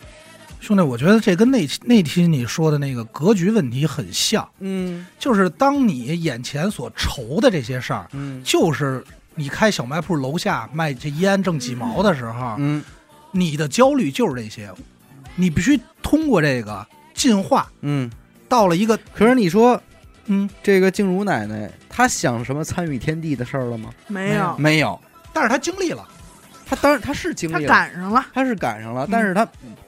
[0.60, 5.06] 兄弟，我觉得这跟那那期你说的那个格局问题很像，嗯。
[5.18, 8.42] 就是当你眼前所愁的这些事儿，嗯。
[8.44, 9.04] 就是
[9.34, 12.82] 你开小卖铺楼下卖这烟挣几毛的时候，嗯。
[13.30, 14.70] 你的焦虑就是这些，
[15.36, 18.10] 你必须通过这个进化，嗯。
[18.48, 19.80] 到了一个可是你说
[20.28, 20.48] 嗯。
[20.62, 23.90] 这个静茹奶奶，她想什么参与天地的事儿了吗？
[24.06, 24.98] 没有，没有，
[25.32, 26.06] 但是她经历了，
[26.64, 28.24] 她当然她是经历了，赶上了。
[28.32, 29.08] 她是赶上了，嗯。
[29.10, 29.46] 但是她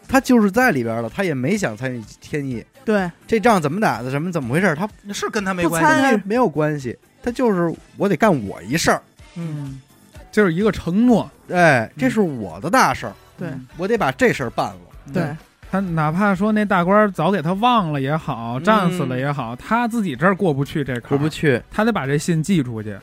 [0.09, 2.65] 她就是在里边了，她也没想参与天意。
[2.85, 6.23] 对，这仗怎么打的，什么怎么回事，她是跟她没关系。
[6.25, 9.03] 没有关系，她就是我得干我一事儿，
[9.37, 9.81] 嗯，
[10.33, 11.31] 就是一个承诺。
[11.51, 13.49] 哎，这是我的大事儿，对。
[13.49, 14.81] 嗯我得把这事儿办了。
[15.13, 15.37] 对，
[15.71, 22.97] 他哪怕说那大官早给他忘了也好，嗯战死了也好，他自己这儿过不去这坎儿，过不去，他得把这信寄出去。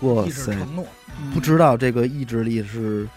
[0.00, 0.86] 一哇塞纸，承诺，
[1.34, 3.08] 不知道这个意志力是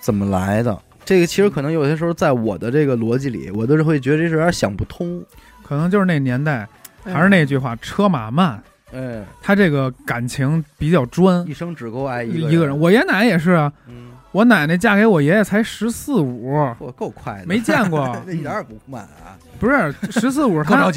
[0.00, 0.76] 怎么来的。
[1.04, 5.22] 这个其实可能有些时候在我的这个逻辑里，我都是会觉得这事有点想不通。
[5.62, 6.66] 可能就是那年代，
[7.04, 11.46] 哎还是那句话，车马慢，哎，他这个感情比较专。
[11.46, 13.91] 一生只够爱一一个人，我爷奶也是啊，嗯，
[14.32, 19.38] 我奶奶嫁给我爷爷才十四五， 我够快的，没见过 那一点儿也不慢啊。
[19.60, 20.90] 不是十四五， 他。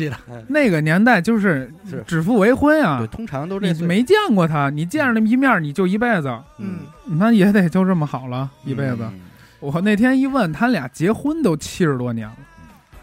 [0.47, 8.97] 那个年代就是是指腹为婚对，啊，通常都这岁你没见过他，你见着那么一面你就一辈子，嗯，那也得就这么好了，一辈子。
[9.01, 9.21] 嗯
[9.61, 12.35] 我那天一问，他俩结婚都七十多年了，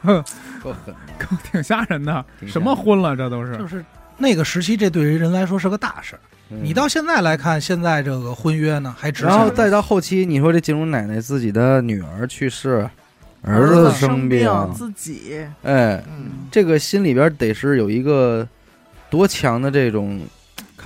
[0.02, 0.24] 呵，
[0.62, 0.94] 够狠。
[1.18, 2.24] 够挺吓人的。
[2.46, 3.56] 什么婚了，这都是。
[3.56, 3.84] 就是
[4.18, 6.20] 那个时期，这对于人来说是个大事儿。
[6.52, 12.88] 嗯你到现在来看，现在这个婚约呢还值钱，然后再到后期，你说这金融奶奶自己的女儿去世，
[13.40, 18.46] 儿子子生病病，自己，哎，嗯，这个心里边得是有一个
[19.10, 20.20] 多强的这种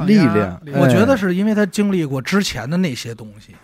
[0.00, 3.54] 力量我觉得是因为他经历过之前的那些东西，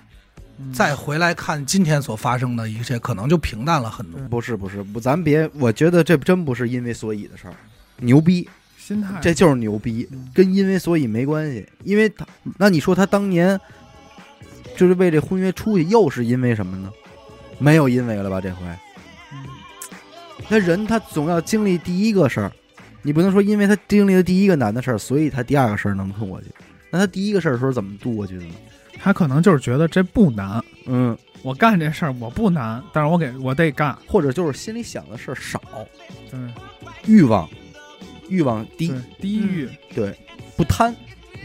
[0.59, 0.73] 嗯。
[0.73, 4.21] 再回来看今天所发生的一切，可能就平淡了很多。
[4.29, 7.55] 不是不是不，咱别，我觉得这真不是因为所以的事儿，
[7.99, 8.49] 牛逼，
[8.85, 12.27] 心态，这就是牛逼，嗯跟因为所以没关系，因为他，
[12.59, 13.59] 那你说他当年
[14.77, 16.91] 就是为这婚约出去，又是因为什么呢？
[17.59, 18.41] 没有因为了吧？
[18.41, 18.67] 这回，
[19.33, 19.39] 嗯
[20.49, 22.51] 那人他总要经历第一个事儿，
[23.03, 26.49] 你不能说因为他经历了第一个难的事儿，所以他第二个事儿能通过去。
[26.91, 28.55] 那他第一个事儿的时候怎么度过去的呢？
[28.99, 33.97] 他可能就是觉得这不难，嗯，我干这事儿我不难，但是我给我得干。
[34.07, 35.61] 或者就是心里想的事儿少，
[36.33, 36.53] 嗯，
[37.07, 37.49] 欲望
[38.29, 39.69] 欲望低，，低欲。
[39.95, 40.17] 对，
[40.57, 40.95] 不贪。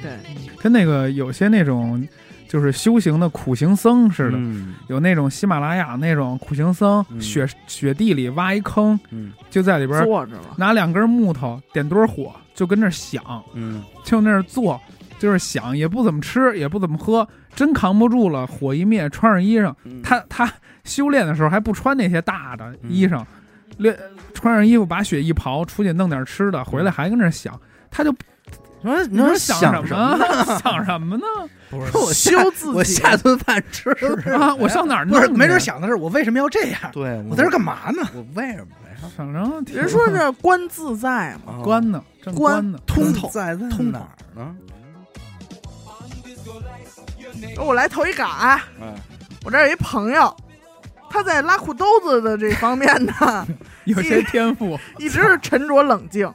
[0.02, 0.12] 对，
[0.58, 2.08] 跟那个有些那种
[2.48, 4.76] 就是修行的苦行僧似的，嗯。
[4.88, 7.20] 有那种喜马拉雅那种苦行僧，嗯。
[7.20, 9.34] 雪雪地里挖一坑，嗯。
[9.50, 13.24] 就在里边坐着了，拿两根木头点堆火，就跟那儿想，
[13.54, 13.84] 嗯。
[14.04, 14.80] 就那儿做，
[15.18, 20.52] 就是想，也不怎么吃，也不怎么喝，真扛不住了，火一灭，穿上衣裳，嗯，他他
[20.84, 23.26] 修炼的时候还不穿那些大的嗯衣裳，
[23.78, 23.98] 练
[24.34, 27.60] 穿上衣服把雪一刨，出去弄点吃的，回来还跟那想，
[27.90, 28.12] 他就
[28.82, 30.18] 你说你说想想什么？
[30.64, 31.24] 想什么呢？
[31.70, 33.90] 不是我下修自己我下顿饭吃
[34.32, 36.80] 啊，我上哪儿不是，没准想的是我为什么要这样？
[36.94, 38.08] 对，我在这儿干嘛呢？
[38.14, 39.10] 我为什么呀？
[39.18, 43.30] 反正挺人说这观自在嘛， 观呢，正关关呢，通透
[43.70, 44.56] 通哪儿呢？
[47.58, 48.28] 我来投一杆
[49.44, 50.36] 我这儿有一朋友，
[51.18, 53.48] 他在拉裤兜子的这方面呢，
[53.86, 56.32] 有些天赋， 一直是沉着冷静。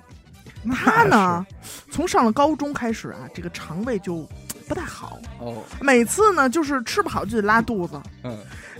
[0.72, 1.46] 他呢，
[1.90, 4.28] 从上了高中开始啊，这个肠胃就
[4.68, 8.00] 不太好，哦，每次呢就是吃不好就得拉肚子。
[8.24, 8.36] 嗯，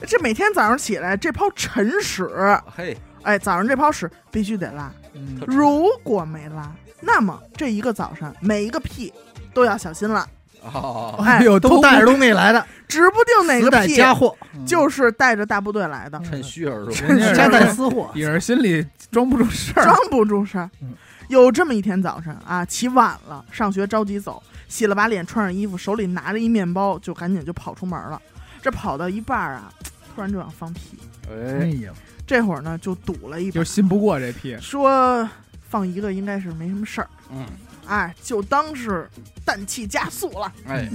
[0.07, 2.29] 这每天早上起来这泡晨屎，
[2.77, 9.13] 嘿，哎，早上这泡屎必须得拉，嗯如果没拉，那么这一个早上每一个屁
[9.53, 10.29] 都要小心了，
[10.63, 14.37] 哦，哎哎呦，都带着东西来的，指不定哪自个屁带家伙，
[14.67, 16.93] 就是带着大部队来的，趁虚而入，
[17.35, 18.11] 夹带私货。
[18.15, 20.95] 也是心里装不住事儿装，不住事儿嗯。
[21.29, 28.21] 有这么一天早晨啊，起晚了，上学着急走，洗了把脸，穿上衣服，手里拿着一面包，就赶紧就跑出门了。
[28.61, 29.73] 这跑到一半儿啊，
[30.15, 30.99] 突然就想放屁，
[31.31, 31.91] 哎哎，呀，
[32.27, 35.29] 这会儿呢就堵了一把就，信不过这屁，说
[35.69, 37.47] 放一个应该是没什么事儿，嗯，
[37.93, 39.07] 哎，就当是
[39.45, 40.51] 氮气加速了。
[40.67, 40.89] 哎，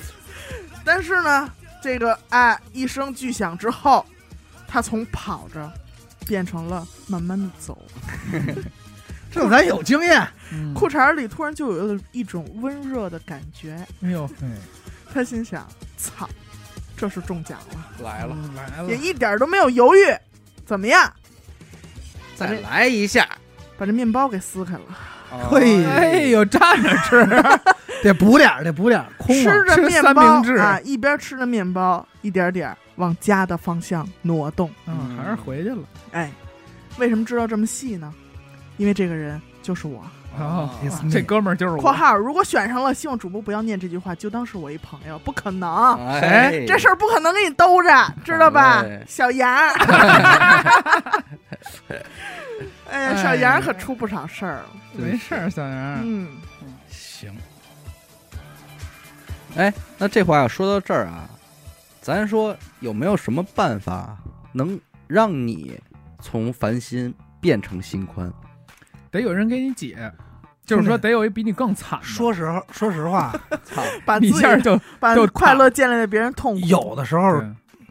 [0.84, 1.50] 但是呢，
[1.82, 4.04] 这个哎一声巨响之后，
[4.68, 5.72] 他从跑着
[6.26, 7.80] 变成了慢慢的走，
[9.32, 13.74] 这咱有经验，嗯裤衩里突然就有了一种温热的感觉。
[14.02, 14.28] 哎呦，
[15.12, 15.66] 他心想：
[15.96, 16.28] 操，
[16.96, 20.00] 这是中奖了，来了，嗯来了，也一点都没有犹豫。
[20.66, 21.10] 怎么样？
[22.38, 23.28] 把再这来一下，
[23.78, 24.98] 把这面包给撕开了，
[25.48, 27.26] 嘿哎呦，站着吃，
[28.02, 34.70] 得补点儿，得补点儿，空吃着面包明治啊，一边吃着面包，一点点往家的方向挪动。
[34.86, 35.82] 嗯，还是回去了。
[36.12, 36.30] 哎，
[36.98, 38.12] 为什么知道这么细呢？
[38.76, 40.02] 因为这个人就是我。
[40.38, 45.96] 哦 It's me 这哥们儿就是我，括号如果选上了，希望主播不要念这句话，就当是我一朋友，不可能。
[46.06, 49.02] 哎，这事儿不可能给你兜着，知道吧哎？
[49.08, 49.74] 小杨儿，
[52.90, 54.66] 哎呀，小杨儿可出不少事儿了。
[54.92, 56.00] 没事儿，小杨。
[56.02, 56.28] 嗯，
[56.88, 57.32] 行，
[59.56, 61.28] 哎，那这话要说到这儿啊，
[62.00, 64.16] 咱说有没有什么办法
[64.52, 65.78] 能让你
[66.20, 68.32] 从烦心变成心宽？
[69.10, 70.12] 得有人给你解，
[70.64, 72.04] 就是说得有一比你更惨的。
[72.04, 73.32] 说实话说实话，
[73.64, 76.66] 操，一把自己下就把就快乐建立在别人痛苦。
[76.66, 77.48] 有的时候对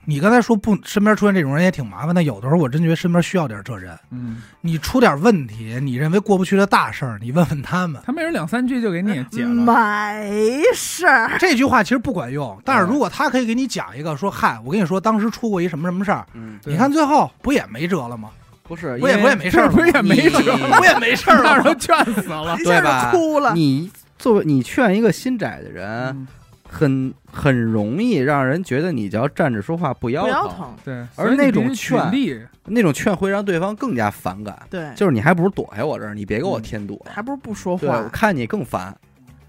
[0.10, 2.24] 你刚才说不，身边出现这种人也挺麻烦的。
[2.24, 3.96] 有的时候我真觉得身边需要点这人。
[4.10, 8.02] 嗯，你出点问题，你认为过不去的大事儿，你问问他们。
[8.04, 9.50] 他没人两三句就给你解了。
[9.50, 18.32] 没事儿，这句话其实不管用，但是如果他可以给你讲一个，说嗨，我跟你说，当时出过一什么什么事儿，嗯，你看最后不也没辙了吗？
[18.64, 21.64] 不是，不也因为不也没事儿不也没辙你不也没事儿让？
[21.64, 22.58] 人劝死了。
[22.60, 23.54] 一下对吧哭了。
[23.54, 26.28] 你作为你劝一个心窄的人，嗯
[26.72, 34.58] 很很容易让人觉得你只要站着说话不腰疼，不腰疼，对，而所以你那种必须举劝例，那种劝会让对方更加反感。
[34.70, 37.04] 对，就是你还不如躲开我这儿，你别给我添堵。
[37.10, 38.10] 还不如不说话，我话。
[38.10, 38.96] 看你更烦，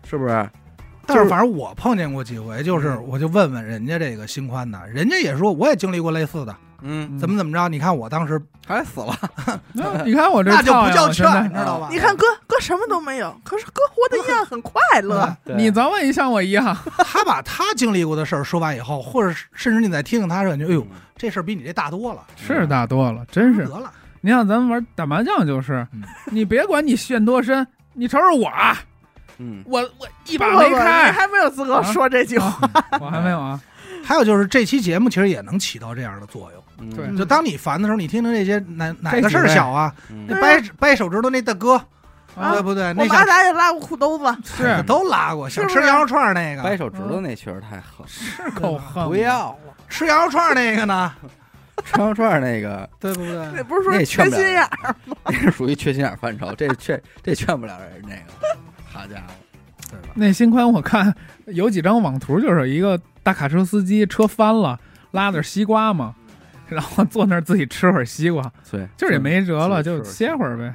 [0.09, 0.49] 是不是？
[1.07, 7.69] 但是反正我碰见过几回，就是嗯我就问问人家这个心宽的，人家也说我也经历过类似的，嗯，怎么怎么着？
[7.69, 9.15] 你看我当时还死了？
[10.05, 11.89] 你看我这那就不叫劝，你知道吧？
[11.91, 15.37] 你看哥，哥什么都没有，可是哥活得一样很快乐。
[15.45, 23.67] 你早晚也像我一样， 他把他经历过的事儿说完以后，或者甚至你再听听他说，你就哎呦，嗯这事儿比你这大多了，是大多了，真是。
[23.67, 23.91] 得了。
[24.23, 28.79] 你像咱们玩打麻将就是嗯，你别管你陷多深，你瞅瞅我啊，
[29.39, 32.59] 嗯，我我一一把没你开，还没有资格说这句话。
[33.01, 33.61] 我还没有啊。
[34.05, 41.75] 还有就是这期节目其实也能起到这样的作用，嗯对就当你烦的时候，你听听这些哪哪个事儿小啊，嗯那掰掰手指头那大哥，
[42.37, 42.89] 啊对不对？
[42.89, 44.25] 我那小们阿达也拉过裤兜子，
[44.57, 49.57] 是都拉过，想吃羊肉串儿那个，掰手指头那确实太狠，是够狠，不要了。
[49.89, 51.13] 吃羊肉串儿那个呢，
[51.85, 53.63] 吃羊肉串那个对不那对？
[53.63, 54.95] 不是说缺心眼儿？
[55.27, 58.59] 那是属于缺心眼范畴，这劝这劝不了人那个。
[58.93, 59.35] 好家伙？
[60.15, 61.15] 那新宽我看
[61.47, 64.79] 有几张网图，就是一个大卡车司机车翻了，
[65.13, 66.15] 拉的是西瓜嘛，
[66.69, 70.75] 然后坐那儿自己吃会儿西瓜，对，就是也没辙了，就歇会儿呗。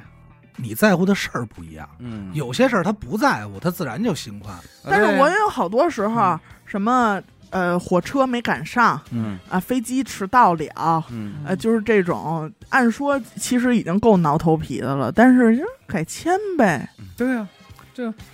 [0.58, 4.56] 你在乎的事儿不一样，嗯，有些事儿他不在乎，他自然就心宽。
[4.82, 7.20] 但是我也有好多时候，什么
[7.50, 11.04] 呃火车没赶上嗯啊，飞机迟到了。
[11.10, 16.88] 嗯呃，就是这种，按说其实已经够挠头皮的了，但是就改签呗。
[17.18, 17.46] 对啊，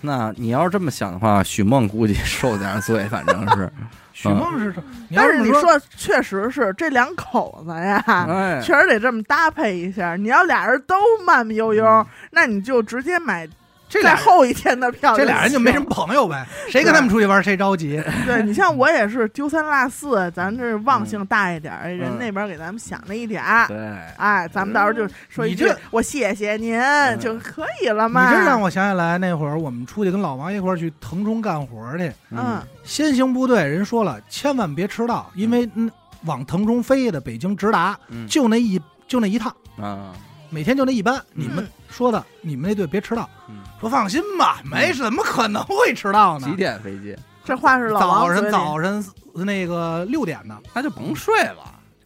[0.00, 3.70] 那你要是这么想的话，许梦估计受点罪，反正是，
[4.12, 4.82] 许梦是这，
[5.14, 10.16] 但是你说，说，确实是这两口子呀，哎，确实得这么搭配一下。
[10.16, 10.94] 你要俩人都
[11.24, 13.48] 慢慢悠悠，嗯那你就直接买
[13.92, 15.16] 这俩在后一天的票。
[15.16, 15.84] 这俩人就没什么。
[15.92, 18.02] 朋友呗，谁跟他们出去玩谁着急。
[18.24, 23.68] 对你像我也是丢三落四，咱这忘性大一点儿，人嗯那边给咱们想了一点儿。
[23.68, 23.76] 对，
[24.16, 26.80] 哎，咱们到时候就说一句“我谢谢您”
[27.20, 28.40] 就可以了嘛你嘛。
[28.40, 35.90] 这让我想起来那会儿我们出去跟老王一块儿去腾冲干活去，嗯，先行部队人说了，千万别迟到，因为嗯
[36.24, 40.12] 往腾冲飞的北京直达嗯就那一就那一趟，啊，
[40.48, 41.20] 每天就那一班。
[41.34, 43.28] 你们说的，你们那队别迟到。
[43.48, 46.56] 嗯说放心吧，没怎么可能会迟到呢几。
[46.56, 47.16] 点飞机？
[47.44, 49.04] 这话是老早晨王嘴里早晨
[49.44, 51.56] 那个六点的，那就甭睡了。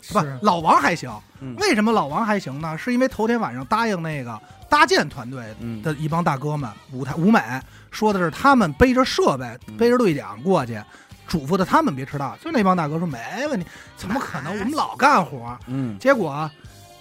[0.09, 1.11] 不是，老王还行。
[1.41, 2.77] 嗯为什么老王还行呢？
[2.79, 7.41] 是因为头天晚上答应那个搭建团队嗯的一帮大哥们，舞台舞美
[7.91, 10.83] 说的是他们背着设备、嗯背着对讲过去，
[11.29, 12.35] 嘱咐的他们别迟到。
[12.43, 13.19] 就那帮大哥说没
[13.51, 13.67] 问题，
[13.99, 14.59] 怎么可能？
[14.59, 15.59] 我们老干活。
[15.67, 16.51] 嗯，结果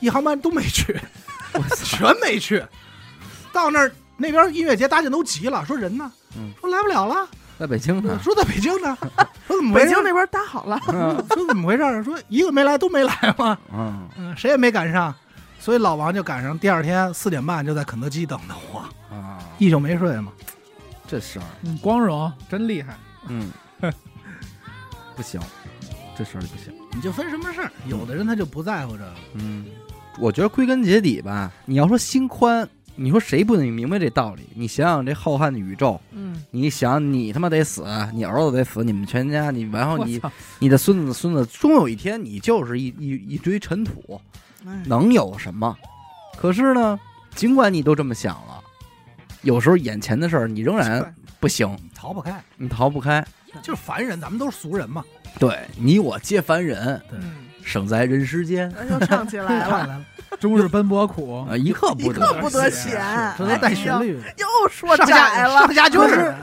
[0.02, 1.00] 一航班都没去，
[1.84, 2.64] 全没去。
[3.52, 6.12] 到那儿那边音乐节搭建都急了，说人呢？
[6.38, 7.28] 嗯说来不了了。
[7.58, 8.20] 在北京呢。
[8.22, 8.98] 说在北京呢。
[9.48, 9.74] 说怎么？
[9.74, 12.04] 北京那边搭好了，嗯说怎么回事？
[12.04, 13.58] 说一个没来都没来吗？
[13.74, 15.14] 嗯嗯，谁也没赶上。
[15.60, 18.80] 所以老王就赶上第二天四点半就在肯德基等的我，
[19.10, 20.32] 啊，一宿没睡嘛。
[21.08, 22.96] 这事儿，嗯，光荣，真厉害。
[23.30, 23.50] 嗯，
[25.16, 25.40] 不行，
[26.18, 26.74] 这事儿不行。
[26.94, 29.14] 你就分什么事儿，有的人他就不在乎这个。
[29.36, 29.66] 嗯，
[30.18, 34.44] 我觉得归根结底吧，你要说心宽，你说谁不能明白这道理？
[34.56, 40.22] 你想想这浩瀚的宇宙，嗯，你想你他妈得死，你儿子得死，你们全家，你然后你
[40.60, 44.20] 你的孙子的孙子，终有一天你就是一一一堆尘土，
[44.66, 44.84] 哎。
[44.86, 45.78] 能有什么？
[46.38, 47.00] 可是呢，
[47.36, 48.62] 尽管你都这么想了，
[49.42, 53.26] 有时候眼前的事儿你仍然不行，逃不开，你逃不开。
[53.62, 55.04] 就是凡人，咱们都是俗人嘛。
[55.40, 57.20] 对你我皆凡人，对。
[57.20, 60.02] 嗯，生在人世间，那就唱起来了， 看来了，
[60.40, 62.92] 终日奔波苦，啊，一刻不得刻不得闲。
[62.92, 66.14] 闲，这都带旋律，又说窄上下了上，下就是。
[66.16, 66.36] 是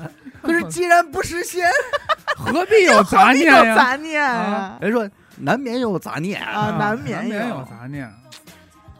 [0.43, 1.65] 可是既然不实现，
[2.37, 3.65] 何必有杂何必念呀？
[3.65, 4.25] 有杂念？
[4.25, 4.77] 啊？
[4.81, 8.13] 人说难免有杂念，啊难免难免有有杂念。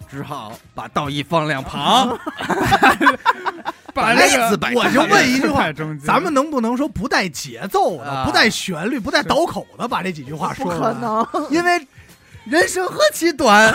[0.09, 2.17] 只好把道义放两旁。
[3.93, 8.25] 把那这个我就问一句话中间咱们能不能说不带节奏的、啊。
[8.25, 10.93] 不带旋律、不带倒口的把这几句话说出来？
[10.93, 11.87] 可能，因为
[12.45, 13.73] 人生何其短，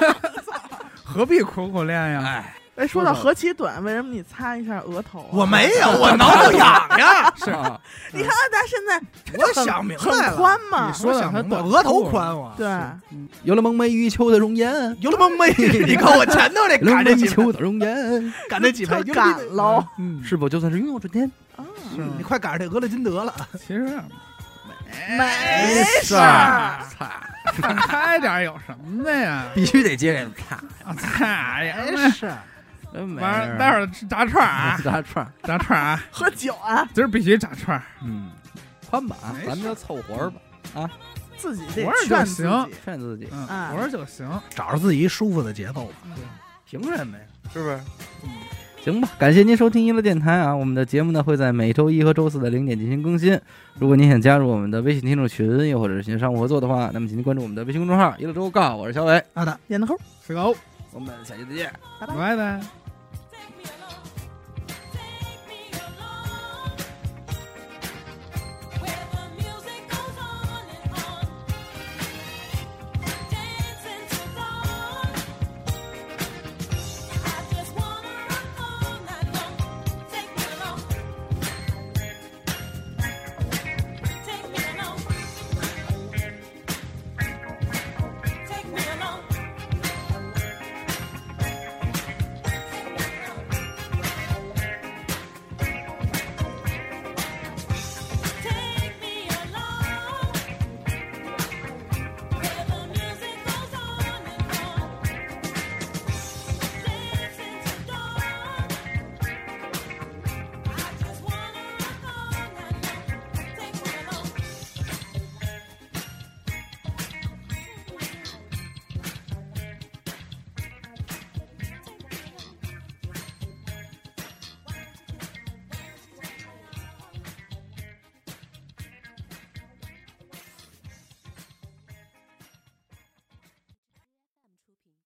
[1.04, 2.22] 何必苦苦练呀？
[2.24, 5.26] 哎，哎，说到何其短，为什么你擦一下额头啊？
[5.32, 7.32] 我没有， 我挠挠痒痒。
[7.42, 7.80] 是啊，
[8.12, 9.00] 你看他现在
[9.38, 12.52] 我想明白很了，宽嘛你，说想明白，短额头宽我。
[12.56, 12.68] 对，
[13.42, 19.82] 有了梦寐以求的容颜，有了梦寐，你看我前头那赶那以求的容颜，赶那几排特赶喽。
[19.98, 21.30] 嗯，是否就算是拥有春天？
[21.56, 21.64] 啊
[22.16, 23.34] 你快赶上这俄勒金德了。
[23.58, 24.04] 其实啊
[25.16, 27.20] 没事儿，擦，
[27.60, 29.44] 看开点儿有什么的呀？
[29.54, 31.76] 必须得接着擦，啊擦呀！
[32.10, 32.32] 是，
[32.92, 37.82] 真没完事了，待会儿吃炸串儿啊， 炸串儿，炸串儿啊，喝酒啊，今儿必须炸串儿。
[38.02, 38.30] 嗯，
[38.88, 40.90] 宽吧，没咱们就凑合儿吧，
[41.36, 42.74] 自己得活儿就劝自行己。
[42.84, 44.28] 劝自己，嗯，啊活着就行。
[44.50, 45.92] 找着自己舒服的节奏吧。
[46.68, 47.24] 凭什么呀？
[47.52, 47.80] 是不是？
[48.88, 50.56] 嗯行吧，感谢您收听娱乐电台啊！
[50.56, 53.38] 我们的节目呢会在每周一和周四的零点进行更新。
[53.78, 59.58] 如果您想加入我们的微信听众群，又或者是寻商务合作的话，那么请您关注我们的微信公众号“娱乐周告”，我是小伟，好的。
[59.68, 59.94] 点个头，
[60.26, 60.54] 是个欧，
[60.92, 61.70] 我们下期再见。
[62.00, 62.14] 拜拜。
[62.14, 62.77] 拜拜。